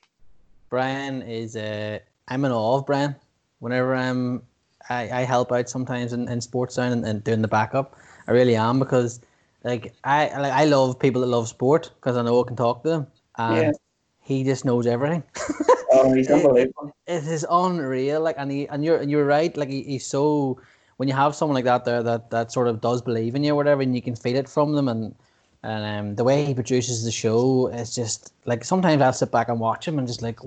[0.68, 1.98] Brian is uh,
[2.29, 3.14] I'm in awe of Brian.
[3.59, 4.42] Whenever I'm
[4.88, 7.96] I, I help out sometimes in, in sports sound and, and doing the backup.
[8.26, 9.20] I really am because
[9.64, 12.83] like I like I love people that love sport because I know I can talk
[12.85, 13.72] to them and yeah.
[14.20, 15.22] he just knows everything.
[15.92, 16.94] Oh, he's unbelievable.
[17.07, 18.20] It, it is unreal.
[18.20, 19.57] Like, and he and you're and you're right.
[19.57, 20.61] Like, he, he's so
[20.96, 23.53] when you have someone like that there that that sort of does believe in you,
[23.53, 25.14] or whatever, and you can feel it from them, and
[25.62, 29.48] and um, the way he produces the show is just like sometimes I'll sit back
[29.48, 30.38] and watch him and just like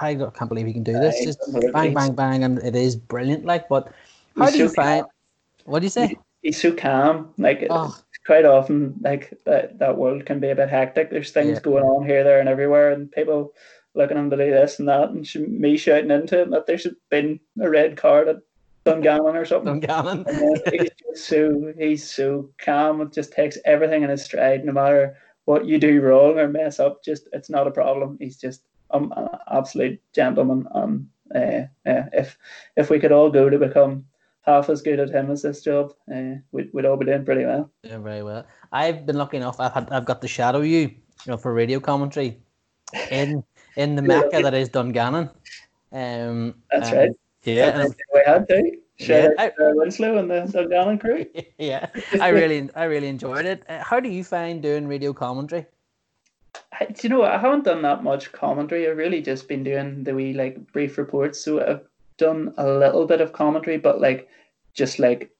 [0.00, 1.24] I can't believe he can do this.
[1.24, 1.40] Just
[1.72, 3.44] bang, bang, bang, and it is brilliant.
[3.44, 3.92] Like, but
[4.36, 5.02] how he's do you so find?
[5.02, 5.10] Calm.
[5.64, 6.16] What do you say?
[6.42, 7.32] He's so calm.
[7.36, 7.96] Like oh.
[8.26, 11.10] quite often, like that that world can be a bit hectic.
[11.10, 11.60] There's things yeah.
[11.60, 13.52] going on here, there, and everywhere, and people
[13.94, 16.92] looking him to do this and that, and me shouting into him that there should
[16.92, 18.36] have been a red card at
[18.84, 19.80] Dungannon or something.
[19.80, 20.24] Dungannon.
[20.70, 23.00] he's just so he's so calm.
[23.00, 26.80] It just takes everything in his stride, no matter what you do wrong or mess
[26.80, 27.04] up.
[27.04, 28.16] Just it's not a problem.
[28.20, 30.66] He's just um, an absolute gentleman.
[30.74, 32.38] Um, uh, uh, if
[32.76, 34.04] if we could all go to become
[34.42, 37.44] half as good at him as this job, uh, we'd, we'd all be doing pretty
[37.44, 37.70] well.
[37.82, 38.46] Yeah, very well.
[38.72, 39.60] I've been lucky enough.
[39.60, 42.38] I've had I've got to shadow you, you know, for radio commentary
[43.10, 43.44] in
[43.76, 45.30] in the mecca that is Dungannon.
[45.92, 47.10] Um, That's right.
[47.44, 48.76] Yeah, That's we had to.
[48.98, 51.24] Shout yeah, out to Winslow and the Dungannon crew.
[51.58, 51.88] Yeah,
[52.20, 53.62] I really, I really enjoyed it.
[53.68, 55.66] Uh, how do you find doing radio commentary?
[56.78, 58.88] I, do you know I haven't done that much commentary.
[58.88, 61.40] I've really just been doing the wee like brief reports.
[61.40, 61.82] So I've
[62.18, 64.28] done a little bit of commentary, but like
[64.74, 65.30] just like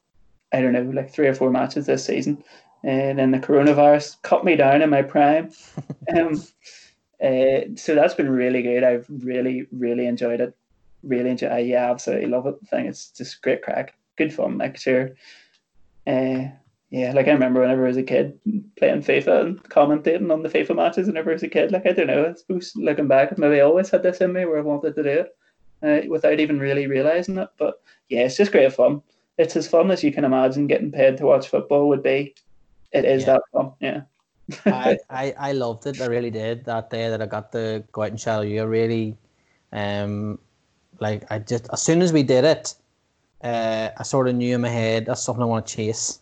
[0.53, 2.43] I don't know, like three or four matches this season.
[2.83, 5.53] And then the coronavirus cut me down in my prime.
[6.17, 6.43] um,
[7.23, 8.85] uh, so that's been really good.
[8.85, 10.57] I've really, really enjoyed it.
[11.03, 11.49] Really enjoy.
[11.49, 12.57] I yeah, absolutely love it.
[12.69, 14.59] Thing it's just great crack, good fun.
[14.59, 15.11] Like sure,
[16.07, 16.45] uh,
[16.91, 17.13] yeah.
[17.13, 18.39] Like I remember whenever I was a kid
[18.77, 21.07] playing FIFA and commentating on the FIFA matches.
[21.07, 22.31] Whenever I was a kid, like I don't know.
[22.31, 25.03] I suppose looking back, maybe I always had this in me where I wanted to
[25.03, 25.37] do it
[25.83, 27.49] uh, without even really realizing it.
[27.59, 29.03] But yeah, it's just great fun.
[29.39, 32.35] It's as fun as you can imagine getting paid to watch football would be.
[32.93, 33.35] It is yeah.
[33.35, 33.73] that fun.
[33.81, 34.03] Yeah.
[34.67, 36.01] I, I, I loved it.
[36.01, 38.61] I really did that day that I got to go out and shadow you.
[38.61, 39.17] I really,
[39.73, 40.39] um,
[40.99, 42.75] like I just as soon as we did it,
[43.43, 46.21] uh, I sort of knew in my head that's something I want to chase.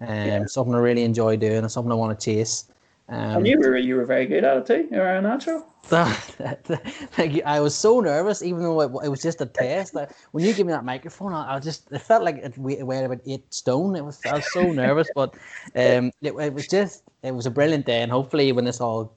[0.00, 0.44] Um, yeah.
[0.46, 2.68] something I really enjoy doing, and something I want to chase.
[3.08, 4.88] Um, and you were you were very good at it too.
[4.90, 5.66] You were a natural.
[5.90, 9.94] like I was so nervous, even though it, it was just a test.
[9.94, 13.04] Like, when you give me that microphone, I, I just it felt like it weighed,
[13.04, 13.94] about eight stone.
[13.94, 15.34] It was I was so nervous, but
[15.76, 19.14] um, it, it was just it was a brilliant day, and hopefully when this all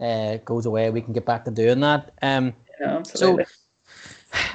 [0.00, 2.14] uh, goes away, we can get back to doing that.
[2.22, 3.44] Um, Yeah, absolutely.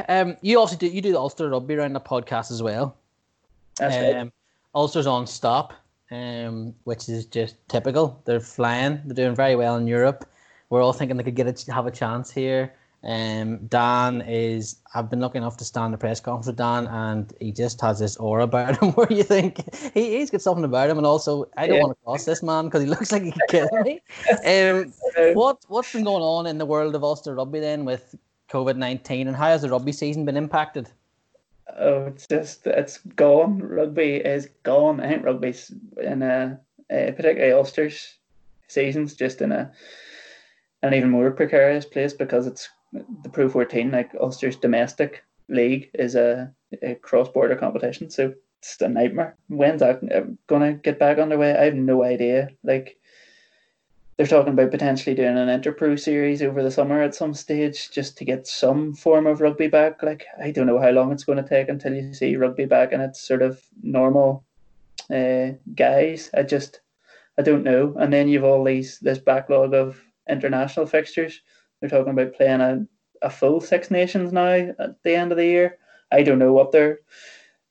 [0.10, 2.98] um, you also do you do the Ulster Rugby around the podcast as well.
[3.78, 4.16] That's right.
[4.16, 4.32] Um,
[4.74, 5.74] Ulster's on stop,
[6.14, 8.22] um, which is just typical.
[8.26, 9.02] They're flying.
[9.06, 10.30] They're doing very well in Europe.
[10.70, 12.74] We're all thinking they could get a, have a chance here.
[13.04, 14.78] Um, Dan is.
[14.96, 18.00] I've been lucky enough to stand the press conference with Dan, and he just has
[18.00, 19.62] this aura about him where you think
[19.94, 21.82] he, he's got something about him, and also I don't Yeah.
[21.84, 24.02] want to cross this man because he looks like he could kill me.
[24.46, 24.94] Um,
[25.34, 28.16] what what's been going on in the world of Ulster rugby then with
[28.50, 30.90] COVID nineteen, and how has the rugby season been impacted?
[31.78, 33.60] Oh, it's just it's gone.
[33.60, 35.00] Rugby is gone.
[35.00, 36.60] I think rugby's in a,
[36.92, 38.18] uh particularly Ulster's
[38.68, 39.72] seasons just in a
[40.84, 42.70] an even more precarious place because it's
[43.24, 48.10] the Pro 14, like Ulster's domestic league, is a, a cross border competition.
[48.10, 49.36] So it's a nightmare.
[49.48, 50.02] When's that
[50.48, 51.56] going to get back underway?
[51.56, 52.50] I have no idea.
[52.64, 52.98] Like,
[54.24, 58.18] they're talking about potentially doing an interpro series over the summer at some stage just
[58.18, 60.02] to get some form of rugby back.
[60.02, 62.94] Like, I don't know how long it's going to take until you see rugby back
[62.94, 64.46] and it's sort of normal
[65.14, 66.30] uh, guys.
[66.34, 66.80] I just,
[67.38, 67.96] I don't know.
[68.00, 71.42] And then you've all these this backlog of international fixtures.
[71.82, 72.86] They're talking about playing a,
[73.22, 75.80] a full Six Nations now at the end of the year.
[76.14, 77.00] I don't know what they're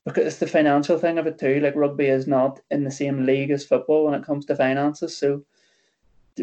[0.05, 1.61] because it's the financial thing of it too.
[1.61, 5.17] Like rugby is not in the same league as football when it comes to finances.
[5.17, 5.45] So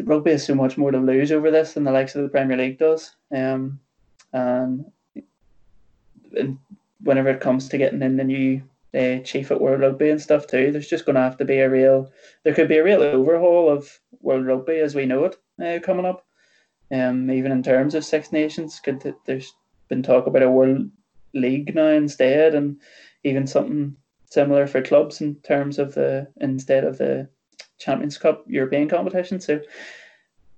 [0.04, 2.56] rugby has so much more to lose over this than the likes of the Premier
[2.56, 3.14] League does.
[3.34, 3.80] Um,
[4.32, 4.84] and,
[6.36, 6.58] and
[7.02, 8.62] whenever it comes to getting in the new
[8.94, 11.58] uh, chief at World Rugby and stuff too, there's just going to have to be
[11.58, 12.10] a real,
[12.44, 16.06] there could be a real overhaul of World Rugby as we know it uh, coming
[16.06, 16.24] up.
[16.92, 19.52] Um, even in terms of Six Nations, could there's
[19.88, 20.90] been talk about a World
[21.34, 22.80] League now instead, and
[23.22, 27.28] even something similar for clubs in terms of the instead of the
[27.80, 29.40] Champions Cup European competition.
[29.40, 29.60] So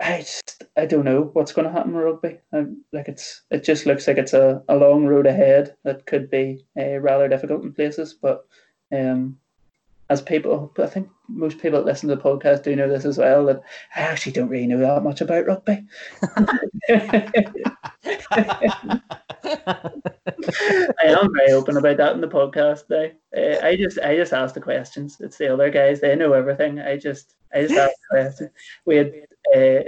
[0.01, 2.39] I just I don't know what's going to happen with rugby.
[2.53, 6.29] i like it's it just looks like it's a, a long road ahead that could
[6.29, 8.13] be uh, rather difficult in places.
[8.13, 8.45] But
[8.93, 9.39] um,
[10.11, 13.17] as people, I think most people that listen to the podcast do know this as
[13.17, 13.47] well.
[13.47, 13.63] That
[13.95, 15.87] I actually don't really know that much about rugby.
[19.53, 22.91] I am very open about that in the podcast.
[22.91, 25.19] Uh, I just I just ask the questions.
[25.21, 26.81] It's the other guys; they know everything.
[26.81, 28.51] I just I just ask the questions.
[28.85, 29.13] We had
[29.55, 29.83] uh,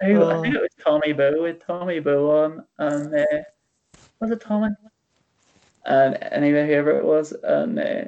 [0.00, 3.42] who, I think it was Tommy Bowe with Tommy Bowe on, and uh,
[4.20, 4.68] was it Tommy?
[5.84, 8.04] And anyway, whoever it was, and uh,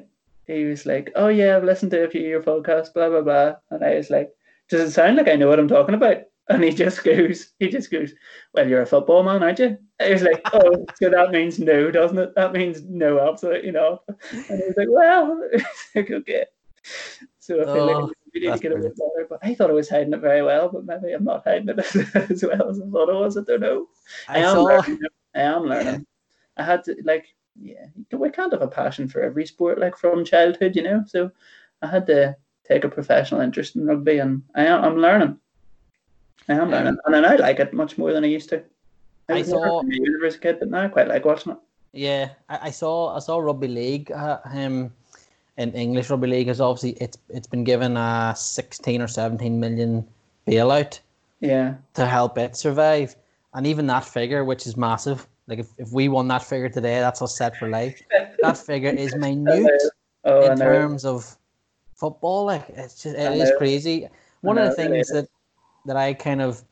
[0.46, 3.22] he was like, "Oh yeah, I've listened to a few of your podcasts, blah blah
[3.22, 4.30] blah," and I was like,
[4.68, 7.68] "Does it sound like I know what I'm talking about?" And he just goes, he
[7.68, 8.12] just goes,
[8.54, 11.90] "Well, you're a football man, aren't you?" I was like, "Oh, so that means no,
[11.90, 12.34] doesn't it?
[12.34, 15.48] That means no, absolutely not." And he was like, "Well,"
[15.94, 16.46] like, "Okay."
[17.38, 19.26] So I feel Oh, like we need to get a bit better.
[19.28, 21.78] But I thought I was hiding it very well, but maybe I'm not hiding it
[22.30, 23.36] as well as I thought I was.
[23.36, 23.88] I don't know.
[24.28, 24.98] I, I am saw learning.
[25.34, 26.06] I am learning.
[26.56, 27.26] I had to like,
[27.60, 31.04] yeah, we can't have a passion for every sport like from childhood, you know.
[31.06, 31.30] So
[31.82, 35.38] I had to take a professional interest in rugby, and I am I'm learning.
[36.48, 38.62] I am learning, and then I like it much more than I used to.
[39.28, 41.58] I I saw- a university kid, but now I quite like watching it.
[41.92, 44.10] Yeah, I, I saw I saw rugby league.
[44.12, 44.92] Uh, um,
[45.56, 50.06] in English rugby league is obviously it's it's been given a sixteen or seventeen million
[50.46, 51.00] bailout
[51.40, 53.16] Yeah, to help it survive,
[53.54, 55.26] and even that figure, which is massive.
[55.46, 58.00] Like if, if we won that figure today, that's us set for life.
[58.40, 59.82] That figure is minute
[60.24, 61.36] oh, in terms of
[61.96, 62.44] football.
[62.46, 64.08] Like it's just it is crazy.
[64.42, 65.28] One of the things that
[65.86, 66.62] that I kind of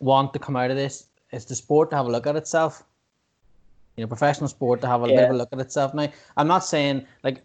[0.00, 2.82] want to come out of this is the sport to have a look at itself.
[3.96, 5.92] You know, professional sport to have a bit of a look at itself.
[5.92, 7.42] Now, I'm not saying like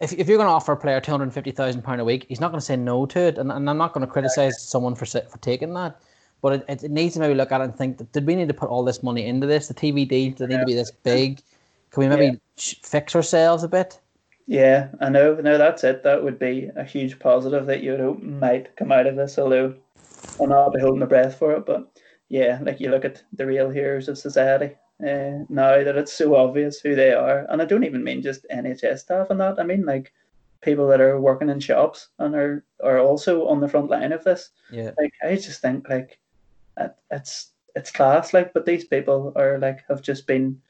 [0.00, 2.26] if, if you're going to offer a player two hundred fifty thousand pound a week,
[2.28, 4.62] he's not going to say no to it, and, and I'm not going to criticize
[4.62, 6.00] someone for for taking that.
[6.42, 8.48] But it, it, it needs to maybe look at it and think, did we need
[8.48, 9.68] to put all this money into this?
[9.68, 11.40] The TV deals, they need to be this big.
[11.90, 13.98] Can we maybe sh fix ourselves a bit?
[14.46, 15.34] Yeah, I know.
[15.34, 16.02] No, that's it.
[16.04, 19.38] That would be a huge positive that you would hope might come out of this,
[19.38, 19.74] although
[20.40, 21.66] I'll not be holding my breath for it.
[21.66, 21.90] But
[22.28, 26.36] yeah, like you look at the real heroes of society uh, now that it's so
[26.36, 27.46] obvious who they are.
[27.50, 29.58] And I don't even mean just NHS staff and that.
[29.58, 30.12] I mean like
[30.62, 34.24] people that are working in shops and are, are also on the front line of
[34.24, 34.50] this.
[34.70, 34.92] Yeah.
[34.98, 36.18] Like I just think like
[37.10, 40.60] it's it's class like but these people are like have just been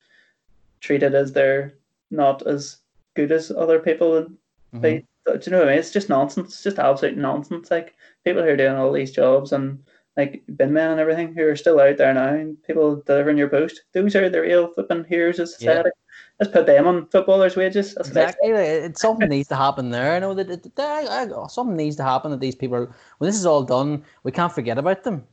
[0.80, 1.74] treated as they're
[2.10, 2.78] not as
[3.16, 4.36] good as other people and
[4.74, 4.82] Mhm.
[4.82, 5.80] they do you know what I mean?
[5.80, 6.54] It's just nonsense.
[6.54, 7.70] It's just absolute nonsense.
[7.70, 7.94] Like
[8.24, 9.82] people who are doing all these jobs and
[10.16, 13.48] like bin men and everything who are still out there now and people delivering your
[13.48, 13.82] post.
[13.92, 15.90] Those are the real flipping heroes of society.
[16.38, 17.94] let's put them on footballers' wages.
[17.94, 18.50] That's exactly.
[18.50, 20.14] It, something needs to happen there.
[20.14, 23.36] I know that it, that, something needs to happen that these people, are, when this
[23.36, 25.26] is all done, we can't forget about them.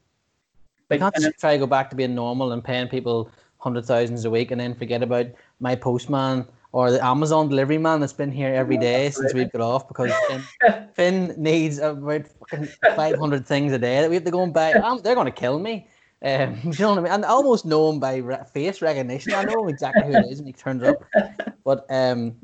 [0.89, 4.25] We can't just try to go back to being normal and paying people hundred thousands
[4.25, 5.27] a week and then forget about
[5.61, 9.61] my postman or the Amazon delivery man that's been here every day since we've got
[9.61, 10.43] off because Finn,
[10.93, 12.25] Finn needs about
[12.95, 14.73] 500 things a day that we have to go and buy.
[14.73, 15.87] I'm, they're going to kill me.
[16.25, 17.11] Um, you know what I mean?
[17.11, 19.33] And I almost know him by re- face recognition.
[19.33, 21.05] I know exactly who it is when he turns up.
[21.63, 22.37] But um,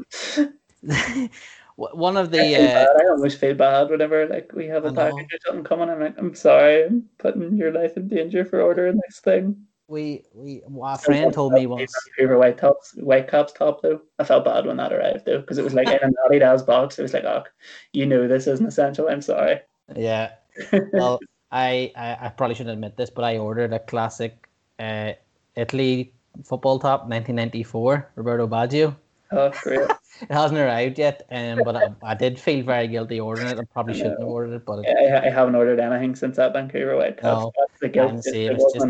[1.76, 5.40] one of the uh, I always feel bad whenever like we have a package or
[5.46, 5.90] something coming.
[5.90, 9.66] I'm like, I'm sorry, I'm putting your life in danger for ordering this thing.
[9.90, 11.92] We we a friend told me once.
[12.16, 14.00] Favorite white tops, Whitecaps top though.
[14.20, 16.64] I felt bad when that arrived though because it was like in a an Adidas
[16.64, 17.00] box.
[17.00, 17.44] It was like, oh,
[17.92, 19.10] you know this isn't essential.
[19.10, 19.62] I'm sorry.
[19.96, 20.32] Yeah.
[20.94, 21.20] Well,
[21.52, 25.14] I, I, I probably shouldn't admit this, but I ordered a classic uh,
[25.56, 26.12] Italy
[26.44, 28.96] football top, 1994, Roberto Baggio.
[29.32, 29.80] Oh, great.
[30.22, 33.60] it hasn't arrived yet, um, but I, I did feel very guilty ordering it.
[33.60, 36.54] I probably shouldn't have ordered it, but it, I, I haven't ordered anything since that
[36.54, 37.40] Vancouver White Cup.
[37.40, 38.26] No, That's the guilt.
[38.26, 38.86] It just,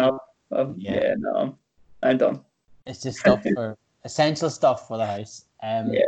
[0.52, 0.93] Um, yeah.
[0.93, 1.58] yeah, no,
[2.04, 2.41] I'm done.
[2.86, 5.45] It's just stuff for essential stuff for the house.
[5.62, 6.02] Um, yeah.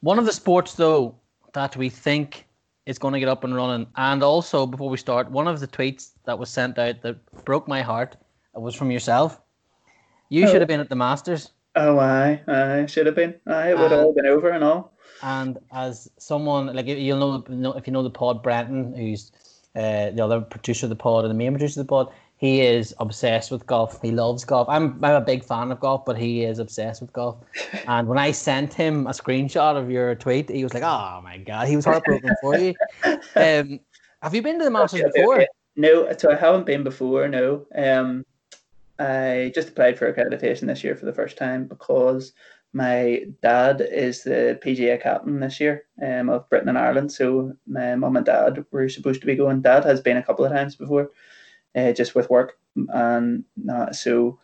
[0.00, 1.14] One of the sports though
[1.52, 2.46] that we think
[2.86, 5.66] is going to get up and running, and also before we start, one of the
[5.66, 8.16] tweets that was sent out that broke my heart
[8.54, 9.40] was from yourself.
[10.28, 10.50] You oh.
[10.50, 11.50] should have been at the Masters.
[11.76, 13.34] Oh, I, I should have been.
[13.46, 14.92] I it would have all been over and all.
[15.22, 19.32] And as someone like you'll know if you know the pod, Brenton, who's
[19.74, 22.12] uh, the other producer of the pod and the main producer of the pod,
[22.44, 24.02] he is obsessed with golf.
[24.02, 24.68] He loves golf.
[24.68, 27.36] I'm I'm a big fan of golf, but he is obsessed with golf.
[27.88, 31.38] And when I sent him a screenshot of your tweet, he was like, "Oh my
[31.38, 32.74] god," he was heartbroken for you.
[33.36, 33.80] Um,
[34.22, 35.46] have you been to the Masters before?
[35.76, 37.28] No, so I haven't been before.
[37.28, 38.24] No, um,
[38.98, 42.32] I just applied for accreditation this year for the first time because
[42.74, 47.10] my dad is the PGA captain this year um, of Britain and Ireland.
[47.10, 49.62] So my mum and dad were supposed to be going.
[49.62, 51.10] Dad has been a couple of times before,
[51.76, 52.58] uh, just with work,
[52.88, 54.38] and uh, so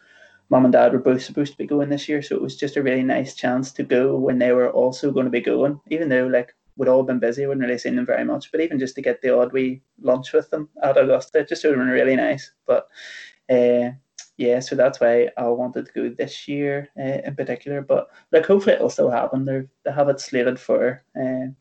[0.51, 2.23] mom and dad were both supposed to be going this year.
[2.23, 5.27] So it was just a really nice chance to go when they were also going
[5.27, 8.07] to be going, even though like we'd all been busy, we wouldn't really seen them
[8.07, 8.51] very much.
[8.51, 11.77] But even just to get the odd wee lunch with them at Augusta, just would
[11.77, 12.51] have been really nice.
[12.67, 12.89] But
[13.49, 13.91] uh,
[14.37, 17.83] yeah, so that's why I wanted to go this year uh, in particular.
[17.83, 19.45] But like, hopefully it'll still happen.
[19.45, 21.53] They they have it slated for uh,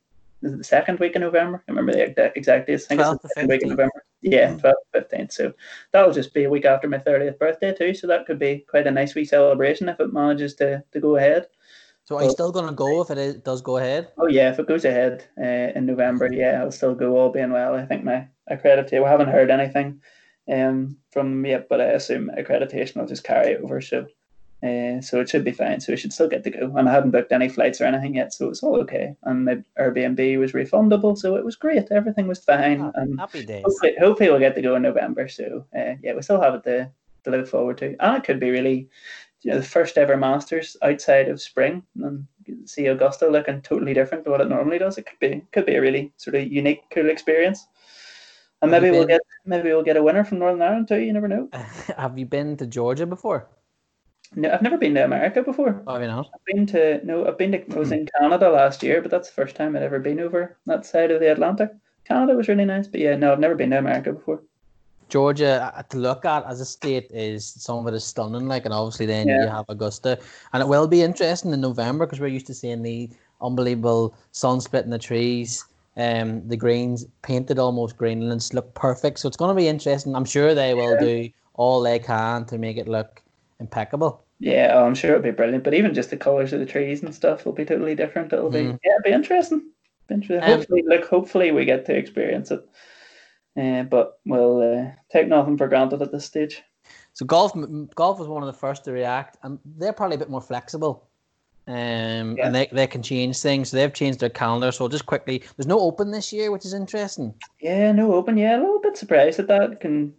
[0.41, 1.63] the second week in November.
[1.67, 2.75] I remember the exact date.
[2.75, 4.03] I think it's the second week in November.
[4.21, 4.61] Yeah, mm.
[4.61, 5.31] 12th, 15th.
[5.31, 5.53] So
[5.91, 7.93] that'll just be a week after my 30th birthday too.
[7.93, 11.15] So that could be quite a nice wee celebration if it manages to, to go
[11.15, 11.47] ahead.
[12.09, 14.11] So are you still going to go if it is, does go ahead?
[14.17, 17.15] Oh yeah, if it goes ahead uh, in November, yeah, I'll still go.
[17.15, 19.03] All being well, I think my accreditation.
[19.03, 20.01] We haven't heard anything
[20.51, 23.79] um, from yet, but I assume accreditation will just carry over.
[23.79, 24.07] So,
[24.61, 25.79] uh, so it should be fine.
[25.79, 26.73] So we should still get to go.
[26.75, 29.15] And I haven't booked any flights or anything yet, so it's all okay.
[29.23, 31.87] And the Airbnb was refundable, so it was great.
[31.91, 32.81] Everything was fine.
[32.81, 33.63] Oh, and happy days.
[33.65, 35.29] Hopefully, hopefully, we'll get to go in November.
[35.29, 36.91] So uh, yeah, we still have it to
[37.23, 38.89] to look forward to, and it could be really.
[39.41, 42.27] You know, the first ever Masters outside of spring, and
[42.65, 44.97] see Augusta looking totally different to what it normally does.
[44.97, 47.65] It could be could be a really sort of unique, cool experience.
[48.61, 50.99] And maybe we'll get maybe we'll get a winner from Northern Ireland too.
[50.99, 51.47] You never know.
[51.97, 53.47] Have you been to Georgia before?
[54.35, 55.81] No, I've never been to America before.
[55.87, 56.29] Oh, have you not?
[56.33, 59.27] I've been to no, I've been to I was in Canada last year, but that's
[59.27, 61.71] the first time I'd ever been over that side of the Atlantic.
[62.05, 64.43] Canada was really nice, but yeah, no, I've never been to America before.
[65.09, 68.65] Georgia uh, to look at as a state is some of it is stunning, like,
[68.65, 69.41] and obviously then yeah.
[69.41, 70.19] you have Augusta,
[70.53, 73.09] and it will be interesting in November because we're used to seeing the
[73.41, 75.65] unbelievable sun split in the trees
[75.99, 79.19] um, the greens painted almost green, Greenlands look perfect.
[79.19, 80.15] So it's going to be interesting.
[80.15, 83.21] I'm sure they will do all they can to make it look
[83.59, 84.23] impeccable.
[84.39, 85.63] Yeah, oh, I'm sure it'll be brilliant.
[85.63, 88.33] But even just the colours of the trees and stuff will be totally different.
[88.33, 88.71] It'll mm-hmm.
[88.71, 89.69] be yeah, it'll be interesting.
[90.07, 90.43] Be interesting.
[90.43, 92.67] Um, hopefully, look, hopefully we get to experience it.
[93.59, 96.63] Uh, but we'll uh, take nothing for granted at this stage.
[97.13, 97.53] So golf,
[97.95, 101.09] golf was one of the first to react, and they're probably a bit more flexible
[101.69, 102.47] um, yeah.
[102.47, 103.69] and they, they can change things.
[103.69, 104.71] So they've changed their calendar.
[104.71, 107.33] So just quickly, there's no Open this year, which is interesting.
[107.61, 108.37] Yeah, no Open.
[108.37, 110.11] Yeah, a little bit surprised at that, can,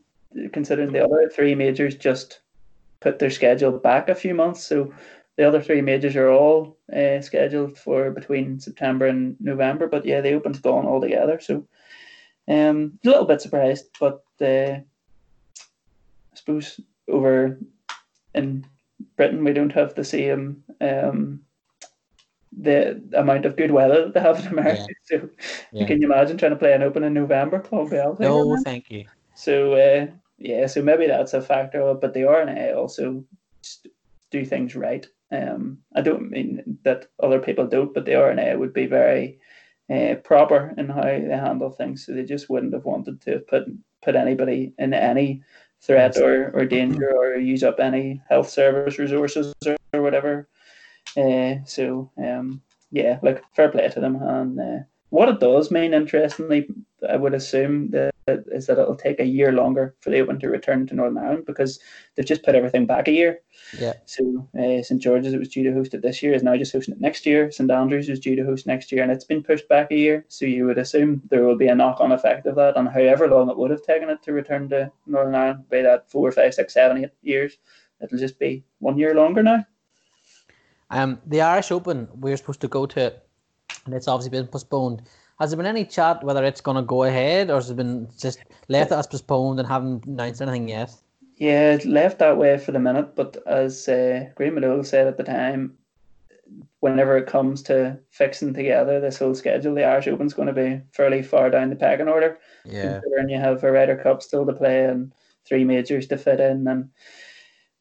[0.53, 2.38] considering the other three majors just
[3.01, 4.62] put their schedule back a few months.
[4.62, 4.92] So
[5.36, 9.86] the other three majors are all uh, scheduled for between September and November.
[9.86, 11.40] But yeah, the Open's gone altogether.
[11.40, 11.66] So
[12.48, 17.59] um, a little bit surprised, but uh, I suppose over
[18.34, 18.66] in
[19.16, 21.40] Britain, we don't have the same um,
[22.59, 24.86] the amount of good weather that they have in America.
[24.88, 24.94] Yeah.
[25.05, 25.28] So
[25.72, 25.86] yeah.
[25.86, 27.59] can you imagine trying to play an Open in November?
[27.59, 27.90] Club?
[28.20, 29.07] No, thank you.
[29.34, 30.07] So uh,
[30.41, 31.95] yeah, so maybe that's a factor.
[31.95, 33.24] But the R&A also
[34.30, 35.07] do things right.
[35.30, 39.38] Um, I don't mean that other people don't, but the R&A would be very
[39.93, 42.07] uh, proper in how they handle things.
[42.07, 43.64] So they just wouldn't have wanted to put
[44.03, 45.43] put anybody in any
[45.82, 50.49] threat or, or danger or use up any health service resources or, or whatever.
[51.16, 54.16] Uh, so um, yeah, like fair play to them.
[54.16, 56.68] And uh, what it does mean, interestingly,
[57.07, 58.14] I would assume that
[58.53, 61.45] is that it'll take a year longer for the Open to return to Northern Ireland
[61.47, 61.81] because
[62.14, 63.41] they've just put everything back a year.
[63.78, 63.95] Yeah.
[64.07, 66.72] So uh, St George's, it was due to host it this year, is now just
[66.72, 67.51] hosting it next year.
[67.51, 70.24] St Andrews is due to host next year, and it's been pushed back a year.
[70.28, 73.51] So you would assume there will be a knock-on effect of that, and however long
[73.51, 76.74] it would have taken it to return to Northern Ireland, by that four, five, six,
[76.74, 77.59] seven, eight years,
[78.01, 79.64] it'll just be one year longer now.
[80.91, 83.28] Um, the Irish Open, we are supposed to go to, it,
[83.85, 85.03] and it's obviously been postponed.
[85.41, 88.09] Has there been any chat whether it's going to go ahead, or has it been
[88.18, 90.93] just left as postponed and haven't announced anything yet?
[91.36, 95.24] Yeah, left that way for the minute, but as uh, Graeme McDowell said at the
[95.24, 95.78] time,
[96.80, 100.82] whenever it comes to fixing together this whole schedule, the Irish Open's going to be
[100.93, 102.38] fairly far down the pecking order.
[102.66, 103.01] Yeah.
[103.01, 105.14] Considering you have a Ryder Cup still to play and
[105.47, 106.91] three majors to fit in, and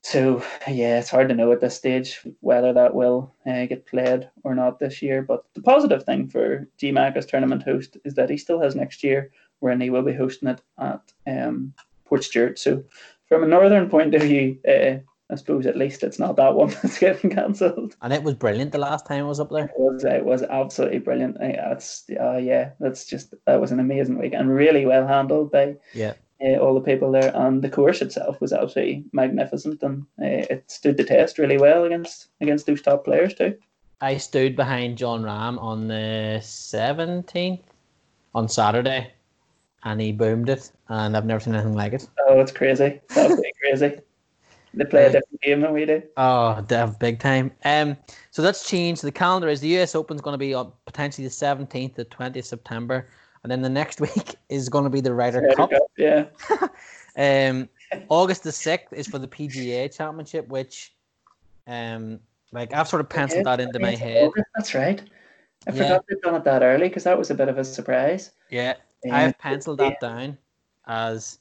[0.01, 4.29] so yeah, it's hard to know at this stage whether that will uh, get played
[4.43, 5.21] or not this year.
[5.21, 9.03] But the positive thing for GMAC as tournament host is that he still has next
[9.03, 11.73] year, when he will be hosting it at um,
[12.09, 12.57] Portstewart.
[12.57, 12.83] So
[13.27, 14.99] from a northern point of view, uh,
[15.31, 17.95] I suppose at least it's not that one that's getting cancelled.
[18.01, 19.65] And it was brilliant the last time I was up there.
[19.65, 21.37] It was, it was absolutely brilliant.
[21.39, 25.75] That's uh, yeah, that's just that was an amazing week and really well handled by
[25.93, 30.45] yeah uh, all the people there, and the course itself was absolutely magnificent, and uh,
[30.49, 33.57] it stood the test really well against against those top players too.
[34.01, 37.61] I stood behind Jon Rahm on the seventeenth
[38.33, 39.11] on Saturday,
[39.83, 42.07] and he boomed it, and I've never seen anything like it.
[42.27, 43.01] Oh, it's crazy!
[43.09, 43.99] Absolutely crazy.
[44.73, 46.03] They play a different game than we do.
[46.15, 47.51] Oh, Dev, big time.
[47.65, 47.97] Um,
[48.29, 49.01] so that's changed.
[49.01, 52.45] The calendar is the US Open's going to be on potentially the seventeenth to twentieth
[52.45, 53.09] September
[53.43, 55.71] and then the next week is going to be the Ryder, Ryder Cup.
[55.71, 55.81] Cup.
[55.97, 56.25] Yeah.
[57.49, 57.69] um,
[58.09, 60.93] August the sixth is for the PGA Championship, which,
[61.67, 62.19] um,
[62.51, 64.29] like I've sort of penciled that into my head.
[64.55, 65.01] That's right.
[65.67, 65.83] I Yeah.
[65.83, 68.31] forgot they'd done it that early because that was a bit of a surprise.
[68.49, 68.75] Yeah,
[69.05, 70.37] Um, I've penciled that down
[70.87, 71.39] as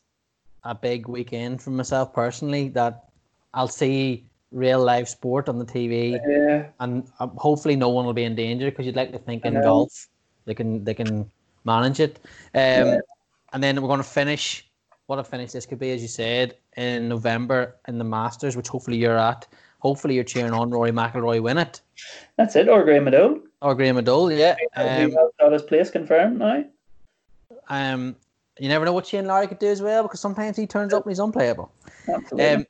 [0.64, 2.68] a big weekend for myself personally.
[2.70, 3.08] That
[3.54, 6.68] I'll see real live sport on the TV, Yeah.
[6.80, 9.54] and um, hopefully no one will be in danger because you'd like to think in
[9.60, 10.08] golf
[10.46, 11.30] they can they can
[11.74, 12.14] manage it.
[12.54, 12.98] Um, Yeah.
[13.52, 14.46] and then we're going to finish.
[15.06, 18.68] What a finish this could be, as you said, in November in the Masters, which
[18.68, 19.46] hopefully you're at.
[19.80, 21.80] Hopefully you're cheering on Rory McIlroy win it
[22.36, 22.68] That's it.
[22.68, 23.40] Or Graeme McDowell.
[23.62, 24.36] or Graeme Adole.
[24.36, 24.56] Yeah.
[24.76, 26.64] Um, got his place confirmed now.
[27.68, 28.16] um,
[28.58, 31.04] you never know what Shane Lowry could do as well because sometimes he turns up
[31.04, 31.70] and he's unplayable.
[32.08, 32.50] Absolutely.
[32.50, 32.66] Um,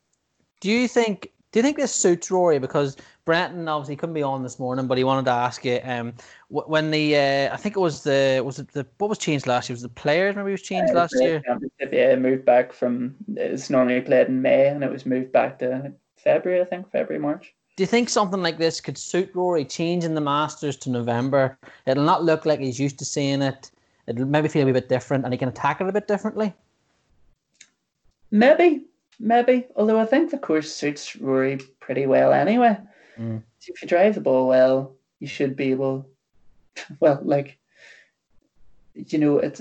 [0.60, 1.32] do you think?
[1.50, 2.58] Do you think this suits Rory?
[2.58, 2.96] Because
[3.28, 5.80] Brenton obviously couldn't be on this morning, but he wanted to ask you.
[5.84, 6.14] Um,
[6.48, 9.68] when the uh, I think it was the was it the what was changed last
[9.68, 9.74] year?
[9.74, 11.42] Was it the players maybe was changed last year?
[11.92, 15.92] Yeah, moved back from it's normally played in May and it was moved back to
[16.16, 17.54] February, I think, February, March.
[17.76, 19.66] Do you think something like this could suit Rory?
[19.66, 23.70] Changing the Masters to November, it'll not look like he's used to seeing it.
[24.06, 26.54] It'll maybe feel a bit different, and he can attack it a bit differently.
[28.30, 28.86] Maybe,
[29.20, 29.66] maybe.
[29.76, 32.78] Although I think the course suits Rory pretty well anyway.
[33.18, 33.42] Mm.
[33.66, 36.08] If you drive the ball well, you should be able.
[37.00, 37.58] Well, like,
[38.94, 39.60] you know, it's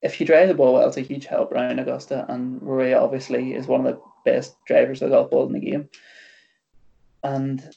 [0.00, 3.54] if you drive the ball well, it's a huge help around Augusta, and Rory obviously
[3.54, 5.88] is one of the best drivers of golf ball in the game.
[7.24, 7.68] And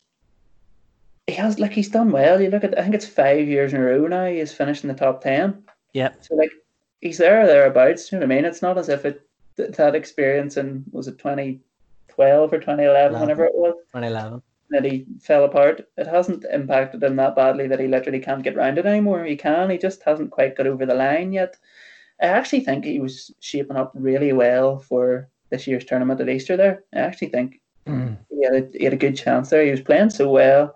[1.28, 2.41] he has like he's done well.
[2.41, 4.26] You look at I think it's five years in a row now.
[4.26, 5.63] He's finished in the top ten.
[5.93, 6.11] Yeah.
[6.21, 6.51] So like
[7.01, 8.11] he's there or thereabouts.
[8.11, 8.45] You know what I mean?
[8.45, 9.21] It's not as if it
[9.57, 11.61] that experience in was it twenty
[12.07, 14.41] twelve or twenty eleven, whenever it was Twenty eleven.
[14.76, 15.88] That he fell apart.
[15.97, 19.26] It hasn't impacted him that badly that he literally can't get round it anymore.
[19.26, 19.69] He can.
[19.69, 21.57] He just hasn't quite got over the line yet.
[22.21, 26.55] I actually think he was shaping up really well for this year's tournament at Easter.
[26.55, 28.13] There, I actually think Mm-hmm.
[28.32, 29.63] he had a, he had a good chance there.
[29.63, 30.76] He was playing so well.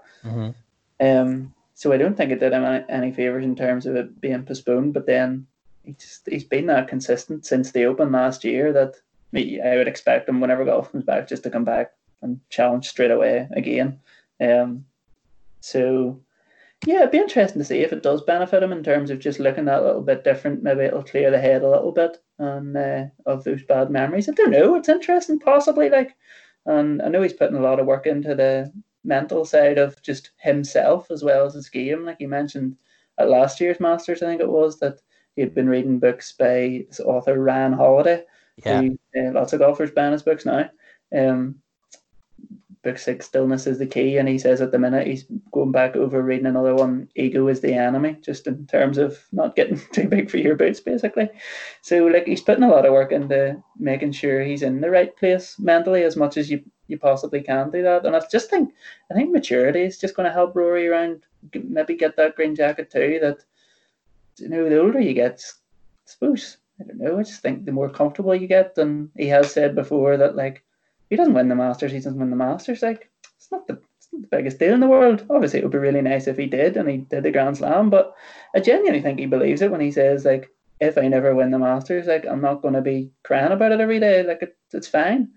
[1.00, 4.22] Um, so I don't think it did him any, any favors in terms of it
[4.22, 4.93] being postponed.
[4.93, 5.47] But then
[5.84, 8.95] he just he's been that consistent since the Open last year that
[9.34, 13.12] I would expect him whenever golf comes back just to come back and challenge straight
[13.12, 14.00] away again.
[14.42, 14.86] Um,
[15.62, 16.22] so
[16.86, 19.40] yeah, it'd be interesting to see if it does benefit him in terms of just
[19.40, 20.64] looking that little bit different.
[20.64, 24.30] Maybe it'll clear the head a little bit and uh, of those bad memories.
[24.30, 24.76] I don't know.
[24.76, 25.90] It's interesting, possibly.
[25.90, 26.16] Like,
[26.66, 28.72] and I know he's putting a lot of work into the
[29.04, 32.06] mental side of just himself as well as his game.
[32.06, 32.78] Like he mentioned
[33.18, 35.02] at last year's Masters, I think it was that
[35.36, 38.24] he had been reading books by author Ryan Holiday.
[38.66, 38.82] Yeah.
[38.82, 40.70] who, uh, lots of golfers ban his books now.
[41.16, 41.56] Um,
[42.82, 45.96] book six stillness is the key, and he says at the minute he's going back
[45.96, 47.10] over reading another one.
[47.16, 50.80] Ego is the enemy, just in terms of not getting too big for your boots,
[50.80, 51.30] basically.
[51.82, 55.16] So like he's putting a lot of work into making sure he's in the right
[55.18, 58.06] place mentally as much as you you possibly can do that.
[58.06, 58.74] And I just think
[59.12, 61.22] I think maturity is just going to help Rory around
[61.54, 63.20] maybe get that green jacket too.
[63.22, 63.44] That
[64.38, 65.44] you know the older you get,
[66.22, 67.20] I I don't know.
[67.20, 70.64] I just think the more comfortable you get, and he has said before that like
[71.10, 72.82] he doesn't win the Masters, he doesn't win the Masters.
[72.82, 75.26] Like it's not the it's not the biggest deal in the world.
[75.30, 77.89] Obviously, it would be really nice if he did and he did the Grand Slam,
[77.89, 78.14] but
[78.55, 80.49] I genuinely think he believes it when he says like,
[80.80, 83.82] if I never win the Masters, like I'm not going to be crying about it
[83.82, 84.24] every day.
[84.24, 85.30] Like it, it's fine,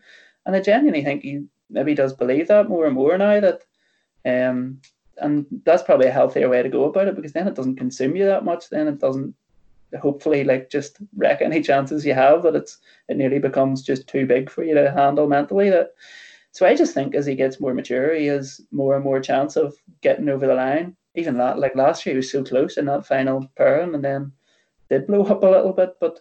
[0.46, 3.62] and I genuinely think he maybe does believe that more and more now that,
[4.24, 4.80] um,
[5.16, 8.14] and that's probably a healthier way to go about it because then it doesn't consume
[8.14, 8.68] you that much.
[8.70, 9.34] Then it doesn't
[10.00, 12.78] hopefully like just wreck any chances you have that it's
[13.08, 15.90] it nearly becomes just too big for you to handle mentally that
[16.52, 19.56] so I just think as he gets more mature he has more and more chance
[19.56, 20.96] of getting over the line.
[21.14, 24.32] Even that like last year he was so close in that final pairing and then
[24.90, 26.20] did blow up a little bit but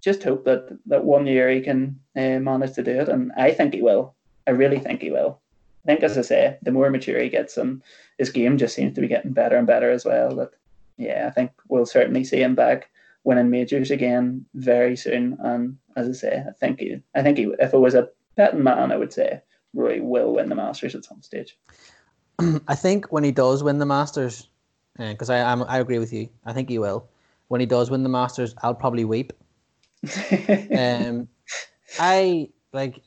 [0.00, 3.52] just hope that that one year he can uh, manage to do it and I
[3.52, 4.14] think he will.
[4.46, 5.40] I really think he will.
[5.84, 7.82] I think as I say the more mature he gets and
[8.16, 10.50] his game just seems to be getting better and better as well that
[10.96, 12.90] yeah, I think we'll certainly see him back
[13.28, 15.36] winning majors again very soon.
[15.40, 18.62] And as I say, I think he, I think he, if it was a betting
[18.62, 19.42] man, I would say
[19.74, 21.58] Rory will win the Masters at some stage.
[22.68, 24.48] I think when he does win the Masters,
[24.96, 27.06] because uh, I I'm, I agree with you, I think he will.
[27.48, 29.34] When he does win the Masters, I'll probably weep.
[30.78, 31.28] um,
[32.00, 33.02] I like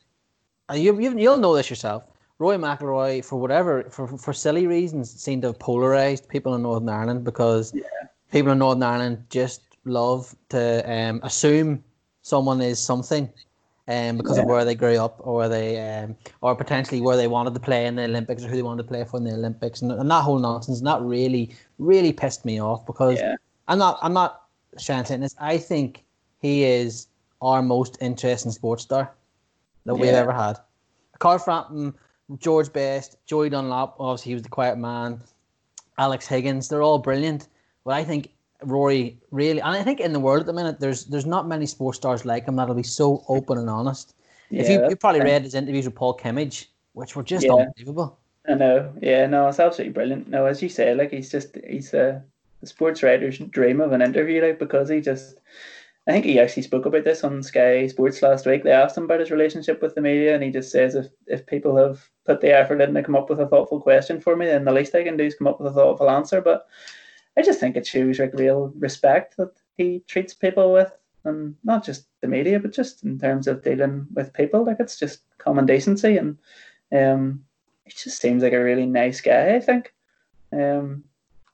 [0.72, 2.04] you, you you'll know this yourself.
[2.38, 6.88] Rory McIlroy, for whatever, for, for silly reasons, seemed to have polarized people in Northern
[6.88, 7.82] Ireland because yeah.
[8.30, 11.82] people in Northern Ireland just love to um, assume
[12.22, 13.30] someone is something
[13.88, 14.42] um, because yeah.
[14.42, 17.86] of where they grew up or they um, or potentially where they wanted to play
[17.86, 20.10] in the Olympics or who they wanted to play for in the Olympics and, and
[20.10, 23.34] that whole nonsense and that really really pissed me off because yeah.
[23.68, 24.42] I'm not I'm not
[24.80, 26.04] trying to say this I think
[26.40, 27.08] he is
[27.40, 29.12] our most interesting sports star
[29.84, 30.00] that yeah.
[30.00, 30.58] we've ever had
[31.18, 31.92] Carl Frampton
[32.38, 35.20] George Best Joey Dunlop obviously he was the quiet man
[35.98, 37.48] Alex Higgins they're all brilliant
[37.84, 38.30] but I think
[38.64, 41.66] Rory really, and I think in the world at the minute, there's there's not many
[41.66, 44.14] sports stars like him that'll be so open and honest.
[44.50, 47.52] Yeah, if you you probably read his interviews with Paul Kimmage, which were just yeah.
[47.52, 48.18] unbelievable.
[48.48, 50.28] I know, yeah, no, it's absolutely brilliant.
[50.28, 52.22] No, as you say, like he's just he's a,
[52.62, 55.38] a sports writer's dream of an interview, like because he just.
[56.08, 58.64] I think he actually spoke about this on Sky Sports last week.
[58.64, 61.46] They asked him about his relationship with the media, and he just says, "If if
[61.46, 64.46] people have put the effort in to come up with a thoughtful question for me,
[64.46, 66.66] then the least I can do is come up with a thoughtful answer." But
[67.36, 70.92] I just think it shows like real respect that he treats people with,
[71.24, 74.64] and not just the media, but just in terms of dealing with people.
[74.64, 76.38] Like it's just common decency, and
[76.92, 77.44] um,
[77.84, 79.54] he just seems like a really nice guy.
[79.54, 79.94] I think.
[80.52, 81.04] Um,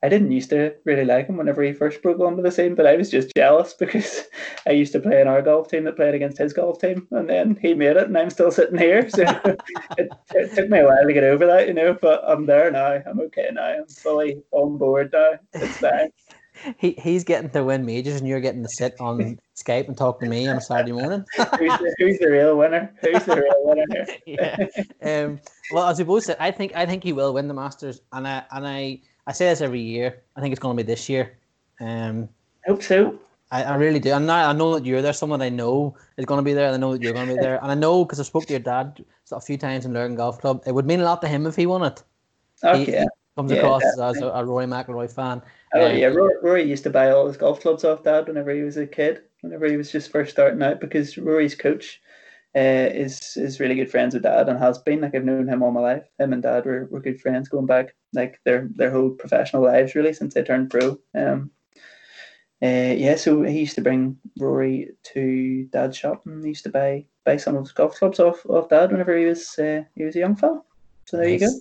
[0.02, 2.86] I didn't used to really like him whenever he first broke onto the scene, but
[2.86, 4.22] I was just jealous because
[4.66, 7.28] I used to play in our golf team that played against his golf team, and
[7.28, 9.08] then he made it, and I'm still sitting here.
[9.10, 9.22] So
[9.98, 11.94] it, it, took me a while to get over that, you know.
[12.00, 13.02] But I'm there now.
[13.06, 13.66] I'm okay now.
[13.66, 15.32] I'm fully on board now.
[15.54, 16.10] It's fine.
[16.78, 20.20] he he's getting to win majors, and you're getting to sit on Skype and talk
[20.20, 21.24] to me on a Saturday morning.
[21.36, 22.94] who's, the, who's the real winner?
[23.00, 24.68] Who's the real winner here?
[25.02, 25.24] yeah.
[25.24, 25.40] Um.
[25.72, 28.28] Well, as we both said, I think I think he will win the Masters, and
[28.28, 30.22] I and I I say this every year.
[30.36, 31.36] I think it's going to be this year.
[31.80, 32.30] Um,
[32.66, 33.18] I hope so.
[33.50, 34.12] I, I really do.
[34.12, 35.12] And I, I know that you're there.
[35.12, 36.66] Someone I know is going to be there.
[36.66, 37.62] And I know that you're going to be there.
[37.62, 40.40] And I know because I spoke to your dad a few times in Lurgan Golf
[40.40, 40.62] Club.
[40.66, 42.02] It would mean a lot to him if he won it.
[42.64, 42.84] Okay.
[42.84, 43.06] He, he
[43.36, 45.42] comes yeah, across as a, a, Rory McIlroy fan.
[45.74, 48.50] Oh um, yeah, Rory, Rory used to buy all his golf clubs off dad whenever
[48.50, 49.22] he was a kid.
[49.42, 52.00] Whenever he was just first starting out, because Rory's coach
[52.56, 55.62] uh, is is really good friends with dad and has been like I've known him
[55.62, 56.04] all my life.
[56.18, 59.94] Him and dad were, were good friends going back like their their whole professional lives
[59.94, 60.98] really since they turned pro.
[61.14, 61.50] Um,
[62.60, 66.70] uh, yeah, so he used to bring Rory to dad's shop and he used to
[66.70, 70.04] buy buy some of his golf clubs off, off dad whenever he was uh, he
[70.04, 70.64] was a young fellow.
[71.04, 71.40] So there nice.
[71.40, 71.54] you go.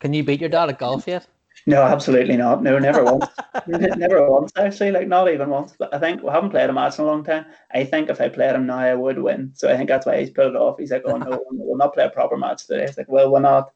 [0.00, 1.26] Can you beat your dad at golf yet?
[1.66, 2.62] No, absolutely not.
[2.62, 3.26] No, never once.
[3.66, 4.92] never once, actually.
[4.92, 5.74] Like, not even once.
[5.78, 7.46] But I think we haven't played a match in a long time.
[7.72, 9.52] I think if I played him now, I would win.
[9.54, 10.78] So I think that's why he's put it off.
[10.78, 12.84] He's like, oh, no, we'll not play a proper match today.
[12.84, 13.72] It's like, well, we're not.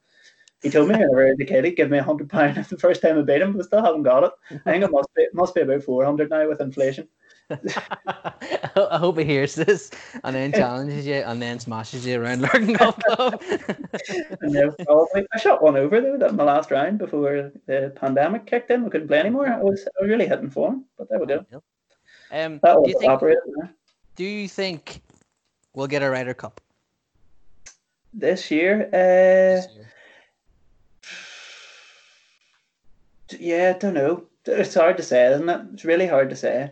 [0.63, 3.19] He told me I was he'd give me a hundred pound if the first time
[3.19, 4.33] I beat him, but still haven't got it.
[4.51, 7.07] I think it must be it must be about four hundred now with inflation.
[7.51, 9.91] I hope he hears this
[10.23, 13.43] and then challenges you and then smashes you around Lurgan Golf Club.
[14.43, 15.27] no, probably.
[15.33, 18.85] I shot one over though that my last round before the pandemic kicked in.
[18.85, 19.49] We couldn't play anymore.
[19.49, 21.45] I was, I was really hitting form, but there we go.
[22.33, 23.21] Um, that was do, you think,
[24.17, 25.03] do you think
[25.75, 26.61] we'll get a Ryder Cup?
[28.15, 28.87] this year.
[28.87, 29.91] Uh, this year?
[33.41, 34.25] yeah, I don't know.
[34.47, 35.61] It's hard to say, isn't it?
[35.75, 36.71] It's really hard to say.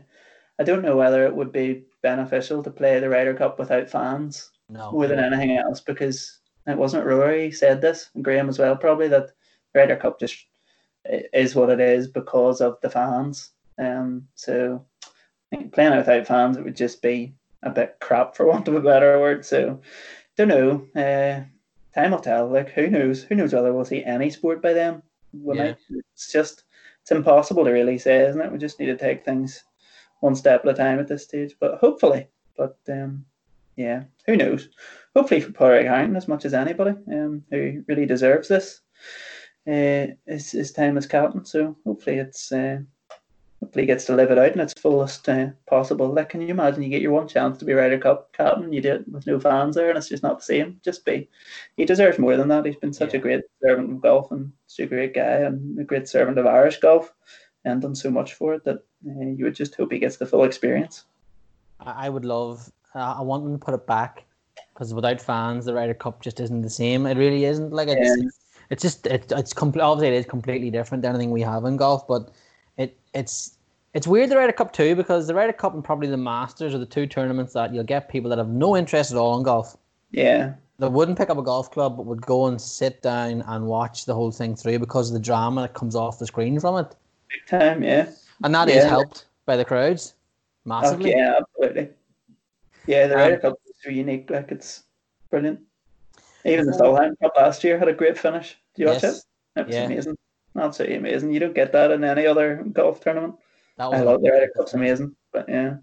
[0.58, 4.50] I don't know whether it would be beneficial to play the Ryder Cup without fans
[4.68, 4.92] No.
[4.92, 9.08] more than anything else because it wasn't Rory said this and Graeme as well probably
[9.08, 9.28] that
[9.72, 10.36] the Ryder Cup just
[11.04, 13.50] is what it is because of the fans.
[13.78, 14.84] Um, so
[15.52, 18.68] I think playing it without fans it would just be a bit crap for want
[18.68, 19.44] of a better word.
[19.44, 19.80] So
[20.36, 20.86] don't know.
[20.94, 21.44] Uh,
[21.94, 22.48] time will tell.
[22.48, 23.22] Like who knows?
[23.24, 25.02] Who knows whether we'll see any sport by then?
[25.32, 25.62] We Yeah.
[25.64, 25.78] might.
[26.14, 26.64] It's just
[27.00, 28.52] it's impossible to really say, isn't it?
[28.52, 29.64] We just need to take things
[30.22, 31.56] one step at a time at this stage.
[31.60, 32.28] But hopefully.
[32.56, 33.24] But um,
[33.76, 34.68] yeah, who knows?
[35.16, 38.80] Hopefully for Padraig Harrington as much as anybody, um, who really deserves this,
[39.66, 41.44] uh, his, his time as captain.
[41.44, 42.78] So hopefully it's uh,
[43.60, 46.12] hopefully he gets to live it out in its fullest uh, possible.
[46.12, 48.80] Like, can you imagine you get your one chance to be Ryder Cup captain, you
[48.80, 50.80] do it with no fans there, and it's just not the same.
[50.84, 51.28] Just be,
[51.76, 52.66] he deserves more than that.
[52.66, 55.84] He's been such a great servant of golf and such a great guy and a
[55.84, 57.12] great servant of Irish golf,
[57.64, 60.44] and done so much for it that you would just hope he gets the full
[60.44, 61.04] experience.
[61.80, 62.70] I would love.
[62.94, 64.24] Uh, I want them to put it back
[64.74, 67.06] because without fans, the Ryder Cup just isn't the same.
[67.06, 67.72] It really isn't.
[67.72, 68.28] Like it's, Yeah.
[68.70, 69.82] it's just it, it's complete.
[69.82, 72.30] Obviously, it is completely different than anything we have in golf, but
[72.76, 73.56] it it's
[73.94, 76.78] it's weird the Ryder Cup too because the Ryder Cup and probably the Masters are
[76.78, 79.76] the two tournaments that you'll get people that have no interest at all in golf.
[80.12, 83.66] Yeah, That wouldn't pick up a golf club, but would go and sit down and
[83.66, 86.76] watch the whole thing through because of the drama that comes off the screen from
[86.84, 86.94] it,
[87.30, 87.82] big time.
[87.82, 88.10] Yeah.
[88.44, 88.88] And that is Yeah.
[88.88, 90.14] helped by the crowds
[90.64, 91.10] massively.
[91.10, 91.90] Yeah, absolutely.
[92.86, 94.30] Yeah, the Um, Ryder Cup is so unique.
[94.30, 94.84] Like it's
[95.30, 95.60] brilliant.
[96.44, 98.58] Even the Solheim Cup last year had a great finish.
[98.74, 99.24] Do you watch Yes.
[99.54, 99.60] it?
[99.60, 99.86] It was Yeah.
[99.86, 100.18] amazing.
[100.56, 101.32] Absolutely amazing.
[101.32, 103.36] You don't get that in any other golf tournament.
[103.76, 105.14] That was I love the Ryder Cup's amazing.
[105.32, 105.76] But yeah.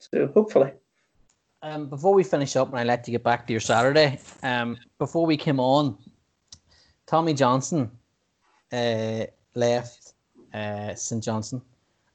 [0.00, 0.72] So hopefully.
[1.60, 4.78] Um, before we finish up, and I let you get back to your Saturday, um,
[4.98, 5.98] before we came on,
[7.06, 7.90] Tommy Johnson
[8.72, 10.14] uh, left
[10.54, 11.62] uh, St Johnstone.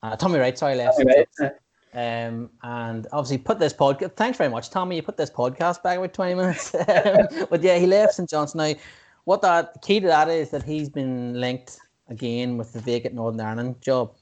[0.03, 1.01] Uh, Tommy Wright, sorry, left.
[1.39, 1.51] Right.
[1.95, 4.15] Um, and obviously put this podcast.
[4.15, 4.97] Thanks very much, Tommy.
[4.97, 6.75] You put this podcast back about twenty minutes.
[6.87, 8.73] Um, but yeah, he left St Johnstone.
[8.73, 8.79] Now,
[9.23, 11.77] what that key to that is that he's been linked
[12.09, 14.15] again with the vacant Northern Ireland job.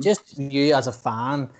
[0.00, 1.50] Just you as a fan,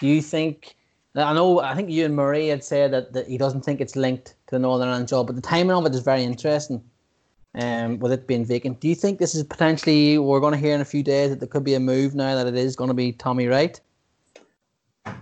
[0.00, 0.76] do you think?
[1.14, 1.60] I know.
[1.60, 4.56] I think you and Murray had said that, that he doesn't think it's linked to
[4.56, 6.82] the Northern Ireland job, but the timing of it is very interesting.
[7.58, 10.74] Um, with it being vacant, do you think this is potentially we're going to hear
[10.74, 12.88] in a few days that there could be a move now that it is going
[12.88, 13.80] to be Tommy Wright?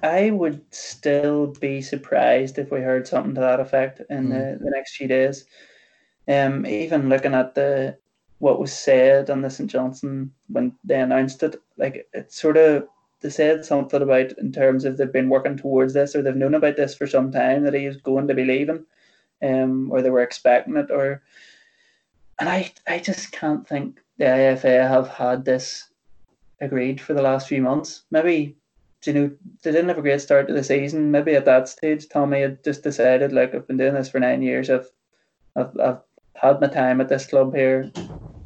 [0.03, 4.70] I would still be surprised if we heard something to that effect in the, the
[4.70, 5.47] next few days.
[6.26, 7.99] Um, even looking at the
[8.39, 12.89] what was said on the St Johnstone when they announced it, like it sort of
[13.20, 16.55] they said something about in terms of they've been working towards this or they've known
[16.55, 18.85] about this for some time that he was going to be leaving,
[19.43, 21.22] um, or they were expecting it, or
[22.39, 25.89] and I I just can't think the IFA have had this
[26.61, 28.05] agreed for the last few months.
[28.11, 28.57] Maybe
[29.07, 29.30] you know,
[29.62, 31.11] they didn't have a great start to the season.
[31.11, 34.43] Maybe at that stage, Tommy had just decided, like, I've been doing this for nine
[34.43, 34.70] years.
[34.70, 34.89] I've,
[35.57, 36.01] I've, I've
[36.35, 37.91] had my time at this club here.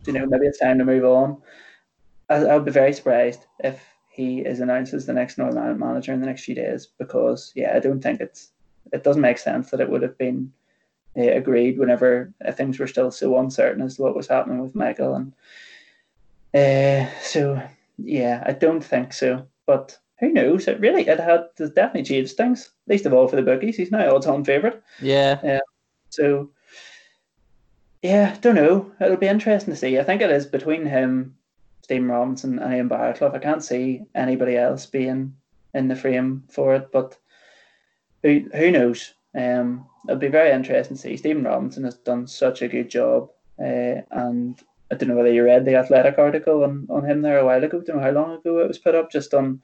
[0.06, 1.40] You know, maybe it's time to move on.
[2.28, 5.80] I, I would be very surprised if he is announced as the next Northern Ireland
[5.80, 8.50] manager in the next few days because, yeah, I don't think it's,
[8.92, 10.52] it doesn't make sense that it would have been
[11.16, 14.74] uh, agreed whenever uh, things were still so uncertain as to what was happening with
[14.74, 15.14] Michael.
[15.14, 15.32] And
[16.54, 17.62] uh, so,
[17.98, 19.46] yeah, I don't think so.
[19.66, 20.66] But who knows?
[20.66, 22.70] It really it had it definitely changed things.
[22.86, 23.76] Least of all for the bookies.
[23.76, 24.80] He's now odds on favourite.
[25.00, 25.38] Yeah,
[26.10, 26.50] So
[28.02, 28.92] yeah, don't know.
[29.00, 29.98] It'll be interesting to see.
[29.98, 31.36] I think it is between him,
[31.82, 33.34] Stephen Robinson, and Ian Baraclough.
[33.34, 35.34] I can't see anybody else being
[35.74, 37.16] in the frame for it, but
[38.22, 39.14] who who knows?
[39.34, 41.16] Um, it'll be very interesting to see.
[41.16, 44.60] Stephen Robinson has done such a good job, uh, and
[44.90, 47.62] I don't know whether you read the Athletic article on, on him there a while
[47.62, 47.80] ago.
[47.80, 49.60] I don't know how long ago it was put up, just on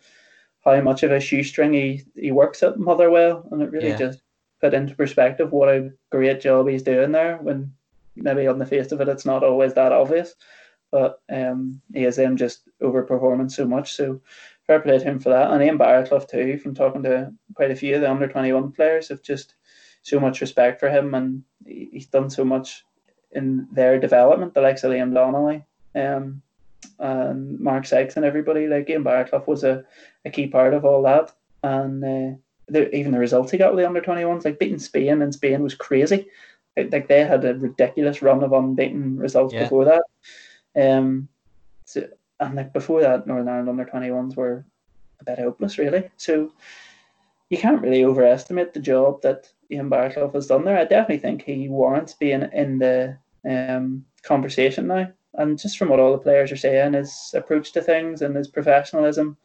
[0.64, 3.96] how much of a shoestring he, he works at Motherwell, and it really Yeah.
[3.98, 4.20] just
[4.60, 7.38] put into perspective what a great job he's doing there.
[7.38, 7.72] When
[8.16, 10.34] maybe on the face of it, it's not always that obvious,
[10.90, 13.94] but um, he is them just overperforming so much.
[13.94, 14.20] So
[14.66, 16.58] fair play to him for that, and Ian Baraclough too.
[16.58, 19.54] From talking to quite a few of the under twenty one players, have just
[20.02, 22.84] so much respect for him, and he- he's done so much
[23.32, 24.54] in their development.
[24.54, 26.42] The likes of Liam Donnelly, um,
[26.98, 29.84] and Mark Sykes, and everybody like Ian Baraclough was a,
[30.24, 32.04] a key part of all that, and.
[32.04, 32.36] Uh,
[32.66, 35.62] the, even the results he got with the under 21s, like beating Spain and Spain
[35.62, 36.26] was crazy.
[36.78, 39.64] Like, like they had a ridiculous run of unbeaten results Yeah.
[39.64, 40.02] before that.
[40.74, 41.28] Um,
[41.84, 42.08] so,
[42.41, 44.64] and like before that, Northern Ireland under 21s were
[45.20, 46.11] a bit hopeless, really.
[46.16, 46.53] So
[47.51, 50.78] you can't really overestimate the job that Ian Baraclough has done there.
[50.78, 53.16] I definitely think he warrants being in the
[53.49, 55.11] um, conversation now.
[55.35, 58.49] And just from what all the players are saying, his approach to things and his
[58.49, 59.37] professionalism,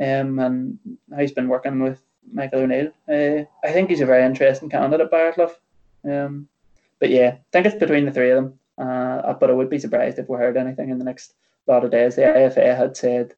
[0.00, 0.78] um, and
[1.10, 5.10] how he's been working with Michael O'Neill, uh, I think he's a very interesting candidate,
[5.10, 5.54] Baraclough.
[6.04, 6.48] Um,
[6.98, 8.58] but yeah, I think it's between the three of them.
[8.78, 11.34] Uh, but I would be surprised if we heard anything in the next
[11.66, 12.16] lot of days.
[12.16, 13.34] The IFA had said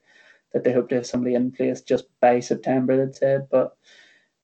[0.53, 2.97] that they hope to have somebody in place just by September.
[2.97, 3.77] They'd said, but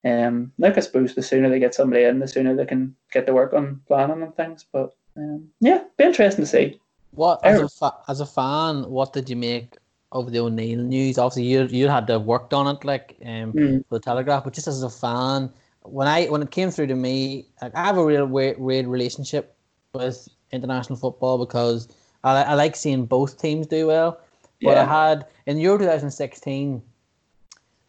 [0.05, 3.26] um, look, I suppose the sooner they get somebody in, the sooner they can get
[3.26, 4.64] to work on planning and things.
[4.70, 6.81] But um, yeah, be interesting to see.
[7.12, 9.76] What as a fa- as a fan, what did you make
[10.12, 11.18] of the O'Neill news?
[11.18, 13.85] Obviously, you you had to have worked on it, like um, mm.
[13.89, 14.45] for the Telegraph.
[14.45, 15.51] But just as a fan,
[15.83, 18.87] when I when it came through to me, like, I have a real weird, weird
[18.87, 19.57] relationship
[19.93, 21.89] with international football because
[22.25, 24.21] I, I like seeing both teams do well.
[24.62, 24.83] But yeah.
[24.83, 26.83] I had in Euro 2016,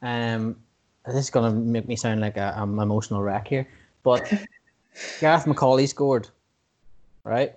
[0.02, 0.56] um,
[1.06, 3.68] this is gonna make me sound like a, I'm emotional wreck here,
[4.04, 4.32] but
[5.20, 6.30] Gareth McAuley scored,
[7.24, 7.56] right?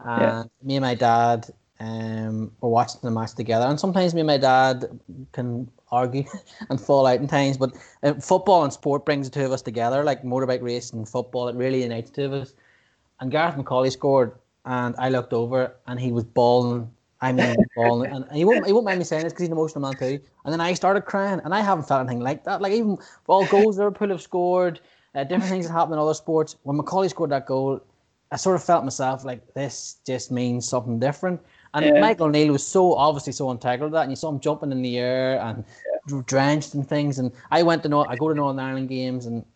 [0.00, 0.44] And yeah.
[0.62, 1.50] me and my dad
[1.80, 4.98] um, were watching the match together, and sometimes me and my dad
[5.32, 6.24] can argue
[6.70, 9.62] and fall out in times, but uh, football and sport brings the two of us
[9.62, 11.48] together, like motorbike racing and football.
[11.48, 12.54] It really unites the two of us.
[13.20, 14.32] And Gareth McAuley scored,
[14.68, 16.90] and I looked over, and he was bawling.
[17.22, 19.54] I mean, bawling, and he won't, he won't mind me saying this because he's an
[19.54, 20.20] emotional man too.
[20.44, 22.60] And then I started crying, and I haven't felt anything like that.
[22.60, 24.80] Like even all goals Liverpool have scored,
[25.14, 26.56] uh, different things that happen in other sports.
[26.64, 27.80] When McAuley scored that goal,
[28.30, 31.40] I sort of felt myself like this just means something different.
[31.72, 32.00] And yeah.
[32.00, 34.82] Michael O'Neill was so obviously so integral to that, and you saw him jumping in
[34.82, 35.64] the air and
[36.10, 36.20] yeah.
[36.26, 37.18] drenched and things.
[37.18, 39.46] And I went to know I go to Northern Ireland games, and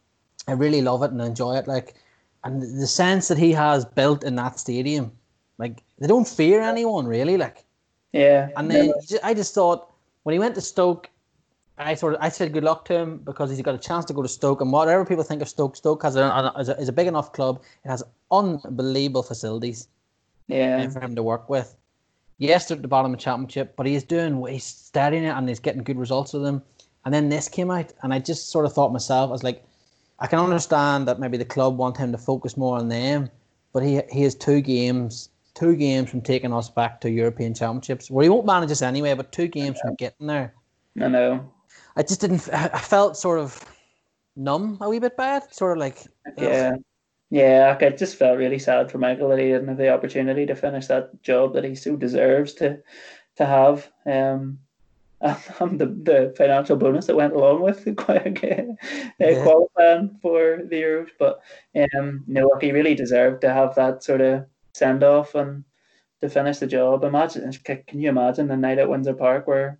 [0.48, 1.68] I really love it and enjoy it.
[1.68, 1.96] Like,
[2.44, 5.12] and the sense that he has built in that stadium
[5.62, 7.36] like they don't fear anyone really.
[7.36, 7.64] Like
[8.12, 8.48] yeah.
[8.56, 9.92] And then just, I just thought
[10.24, 11.08] when he went to Stoke,
[11.78, 14.12] I sort of I said good luck to him because he's got a chance to
[14.12, 16.88] go to Stoke and whatever people think of Stoke, Stoke has a, is a, is
[16.88, 17.62] a big enough club.
[17.84, 19.88] It has unbelievable facilities.
[20.48, 20.88] Yeah.
[20.90, 21.76] For him to work with.
[22.38, 25.48] Yes, they're at the bottom of the championship, but he's doing he's studying it and
[25.48, 26.62] he's getting good results with them.
[27.04, 29.64] And then this came out, and I just sort of thought myself, I was like,
[30.22, 33.28] I can understand that maybe the club want him to focus more on them,
[33.72, 38.10] but he he has two games two games from taking us back to European Championships,
[38.10, 40.54] where he won't manage us anyway, but two games from getting there.
[41.00, 41.52] I know.
[41.96, 42.48] I just didn't.
[42.52, 43.62] I felt sort of
[44.36, 46.06] numb a wee bit bad, sort of like.
[46.38, 46.72] Yeah.
[46.74, 46.82] Ugh.
[47.30, 50.54] Yeah, I just felt really sad for Michael that he didn't have the opportunity to
[50.54, 52.78] finish that job that he so deserves to
[53.36, 53.90] to have.
[54.04, 54.58] Um,
[55.22, 58.20] and the, the financial bonus that went along with uh,
[59.18, 59.42] yeah.
[59.42, 61.10] qualifying for the Euros.
[61.18, 61.40] But
[61.94, 65.64] um, no, he really deserved to have that sort of send off and
[66.20, 67.04] to finish the job.
[67.04, 69.78] Imagine, can you imagine the night at Windsor Park where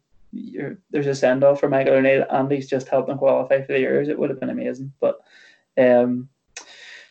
[0.90, 3.84] there's a send off for Michael O'Neill and he's just helped them qualify for the
[3.84, 4.08] Euros?
[4.08, 4.92] It would have been amazing.
[5.00, 5.20] But
[5.78, 6.28] um,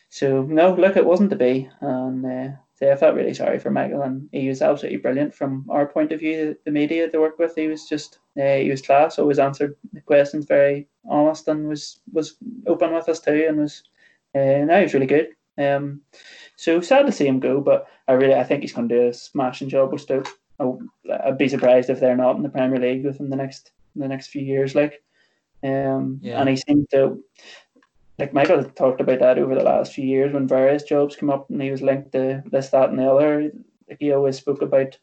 [0.08, 2.48] so no, look, it wasn't to be, and uh,
[2.82, 6.20] I felt really sorry for Michael, and he was absolutely brilliant from our point of
[6.20, 6.56] view.
[6.64, 9.18] The media to work with, he was just uh, he was class.
[9.18, 13.82] Always answered the questions very honest and was was open with us too, and was
[14.34, 15.28] uh, no, he was really good.
[15.58, 16.00] Um,
[16.56, 19.08] so sad to see him go, but I really I think he's going to do
[19.08, 20.28] a smashing job with Stoke.
[20.60, 24.28] I'd be surprised if they're not in the Premier League within the next the next
[24.28, 24.74] few years.
[24.74, 25.02] Like,
[25.62, 26.40] um, yeah.
[26.40, 27.22] and he seemed to
[28.18, 31.50] like Michael talked about that over the last few years when various jobs come up
[31.50, 33.50] and he was linked to this, that, and the other.
[33.88, 34.96] Like he always spoke about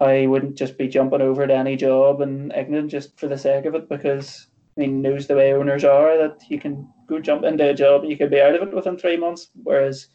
[0.00, 3.64] he wouldn't just be jumping over to any job and ignorant just for the sake
[3.64, 7.70] of it because he knows the way owners are that you can go jump into
[7.70, 9.48] a job and you could be out of it within three months.
[9.62, 10.08] Whereas,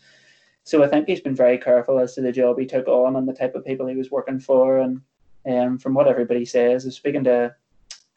[0.63, 3.27] so I think he's been very careful as to the job he took on and
[3.27, 4.79] the type of people he was working for.
[4.79, 5.01] And
[5.49, 7.55] um, from what everybody says, I was speaking to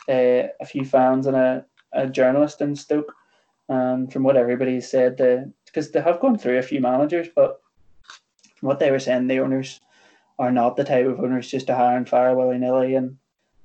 [0.09, 3.15] uh, a few fans and a, a journalist in Stoke,
[3.71, 5.17] and from what everybody said,
[5.65, 7.63] because they have gone through a few managers, but
[8.57, 9.81] from what they were saying, the owners
[10.39, 12.95] are not the type of owners just to hire and fire willy nilly.
[12.95, 13.17] And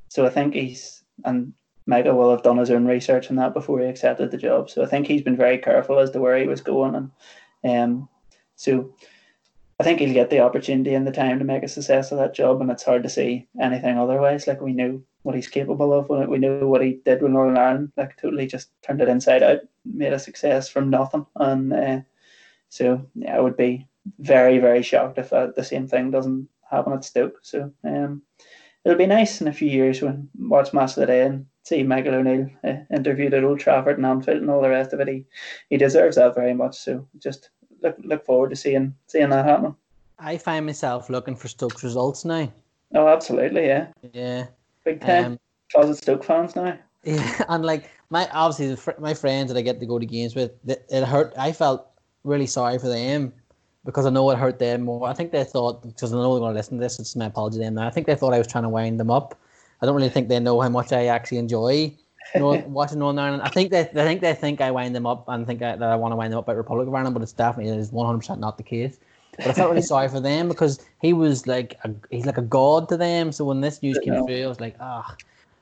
[0.09, 1.53] so I think he's and
[1.85, 4.69] Michael will have done his own research on that before he accepted the job.
[4.69, 7.11] So I think he's been very careful as to where he was going,
[7.63, 8.09] and um,
[8.55, 8.93] so
[9.79, 12.35] I think he'll get the opportunity and the time to make a success of that
[12.35, 12.61] job.
[12.61, 14.45] And it's hard to see anything otherwise.
[14.45, 16.09] Like we knew what he's capable of.
[16.29, 17.91] We knew what he did with Northern Ireland.
[17.97, 21.25] Like totally just turned it inside out, made a success from nothing.
[21.37, 22.01] And uh,
[22.69, 23.87] so yeah, I would be
[24.19, 27.39] very very shocked if uh, the same thing doesn't happen at Stoke.
[27.41, 28.21] So um,
[28.83, 31.83] it'll be nice in a few years when watch match of the day and see
[31.83, 35.07] Michael O'Neill uh, interviewed at Old Trafford and Anfield and all the rest of it.
[35.07, 35.25] He
[35.69, 36.77] he deserves that very much.
[36.77, 37.49] So just
[37.81, 39.75] look look forward to seeing seeing that happen.
[40.17, 42.51] I find myself looking for Stokes results now.
[42.93, 43.87] Oh, absolutely, yeah.
[44.13, 44.47] Yeah.
[44.83, 45.39] Big time um,
[45.71, 46.77] closet Stoke fans now.
[47.03, 50.51] Yeah, and like my obviously my friends that I get to go to games with,
[50.67, 51.33] it hurt.
[51.37, 51.87] I felt
[52.23, 53.33] really sorry for them
[53.85, 55.07] because I know it hurt them more.
[55.07, 56.99] I think they thought because I know they're going to listen to this.
[56.99, 57.75] It's my apology to them.
[57.75, 59.37] Now I think they thought I was trying to wind them up.
[59.81, 61.95] I don't really think they know how much I actually enjoy
[62.35, 63.43] you know, watching Northern Ireland.
[63.43, 65.89] I think they, they think they think I wind them up and think I, that
[65.89, 68.05] I want to wind them up about Republic of Ireland, but it's definitely is one
[68.05, 68.99] hundred percent not the case.
[69.37, 72.43] But I felt really sorry for them because he was like a, he's like a
[72.43, 73.31] god to them.
[73.31, 75.15] So when this news came through, I was like, ah.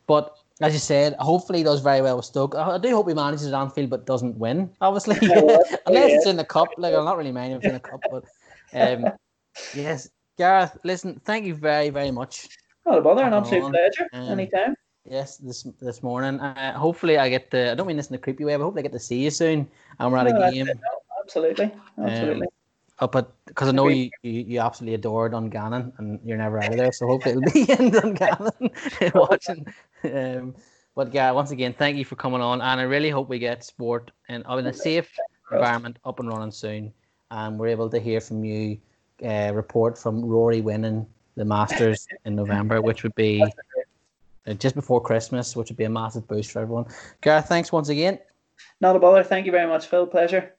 [0.08, 2.56] But as you said, hopefully he does very well with Stoke.
[2.56, 5.16] I do hope he manages Anfield but doesn't win, obviously.
[5.86, 6.70] Unless it's in the cup.
[6.78, 8.24] Like I'm not really minding if it's in the cup, but
[8.74, 9.12] um,
[9.76, 10.10] yes.
[10.38, 12.48] Gareth, listen, thank you very, very much.
[12.86, 14.08] Not a bother, an absolute pleasure.
[14.14, 14.76] Um, Anytime.
[15.04, 16.40] Yes, this this morning.
[16.40, 17.72] Uh, hopefully, I get to.
[17.72, 19.32] I don't mean this in a creepy way, but hopefully, I get to see you
[19.32, 19.68] soon.
[20.00, 20.66] And we're at no, a game.
[20.66, 20.74] No,
[21.24, 22.48] absolutely, absolutely.
[22.48, 22.52] Um,
[23.00, 26.72] up at because I know you, you, you absolutely adore Dungannon and you're never out
[26.72, 28.72] of there, so hopefully it'll be in Dungannon
[29.16, 29.66] watching.
[30.04, 30.56] Um,
[30.96, 33.64] but yeah, once again, thank you for coming on, and I really hope we get
[33.64, 35.12] sport in, in a safe
[35.52, 36.92] environment up and running soon,
[37.30, 38.80] and we're able to hear from you.
[39.26, 41.04] Uh, report from Rory winning
[41.38, 43.44] the Masters in November, which would be
[44.46, 46.86] uh, just before Christmas, which would be a massive boost for everyone.
[47.22, 48.20] Gareth, thanks once again.
[48.80, 49.24] Not a bother.
[49.24, 50.06] Thank you very much, Phil.
[50.06, 50.54] Pleasure.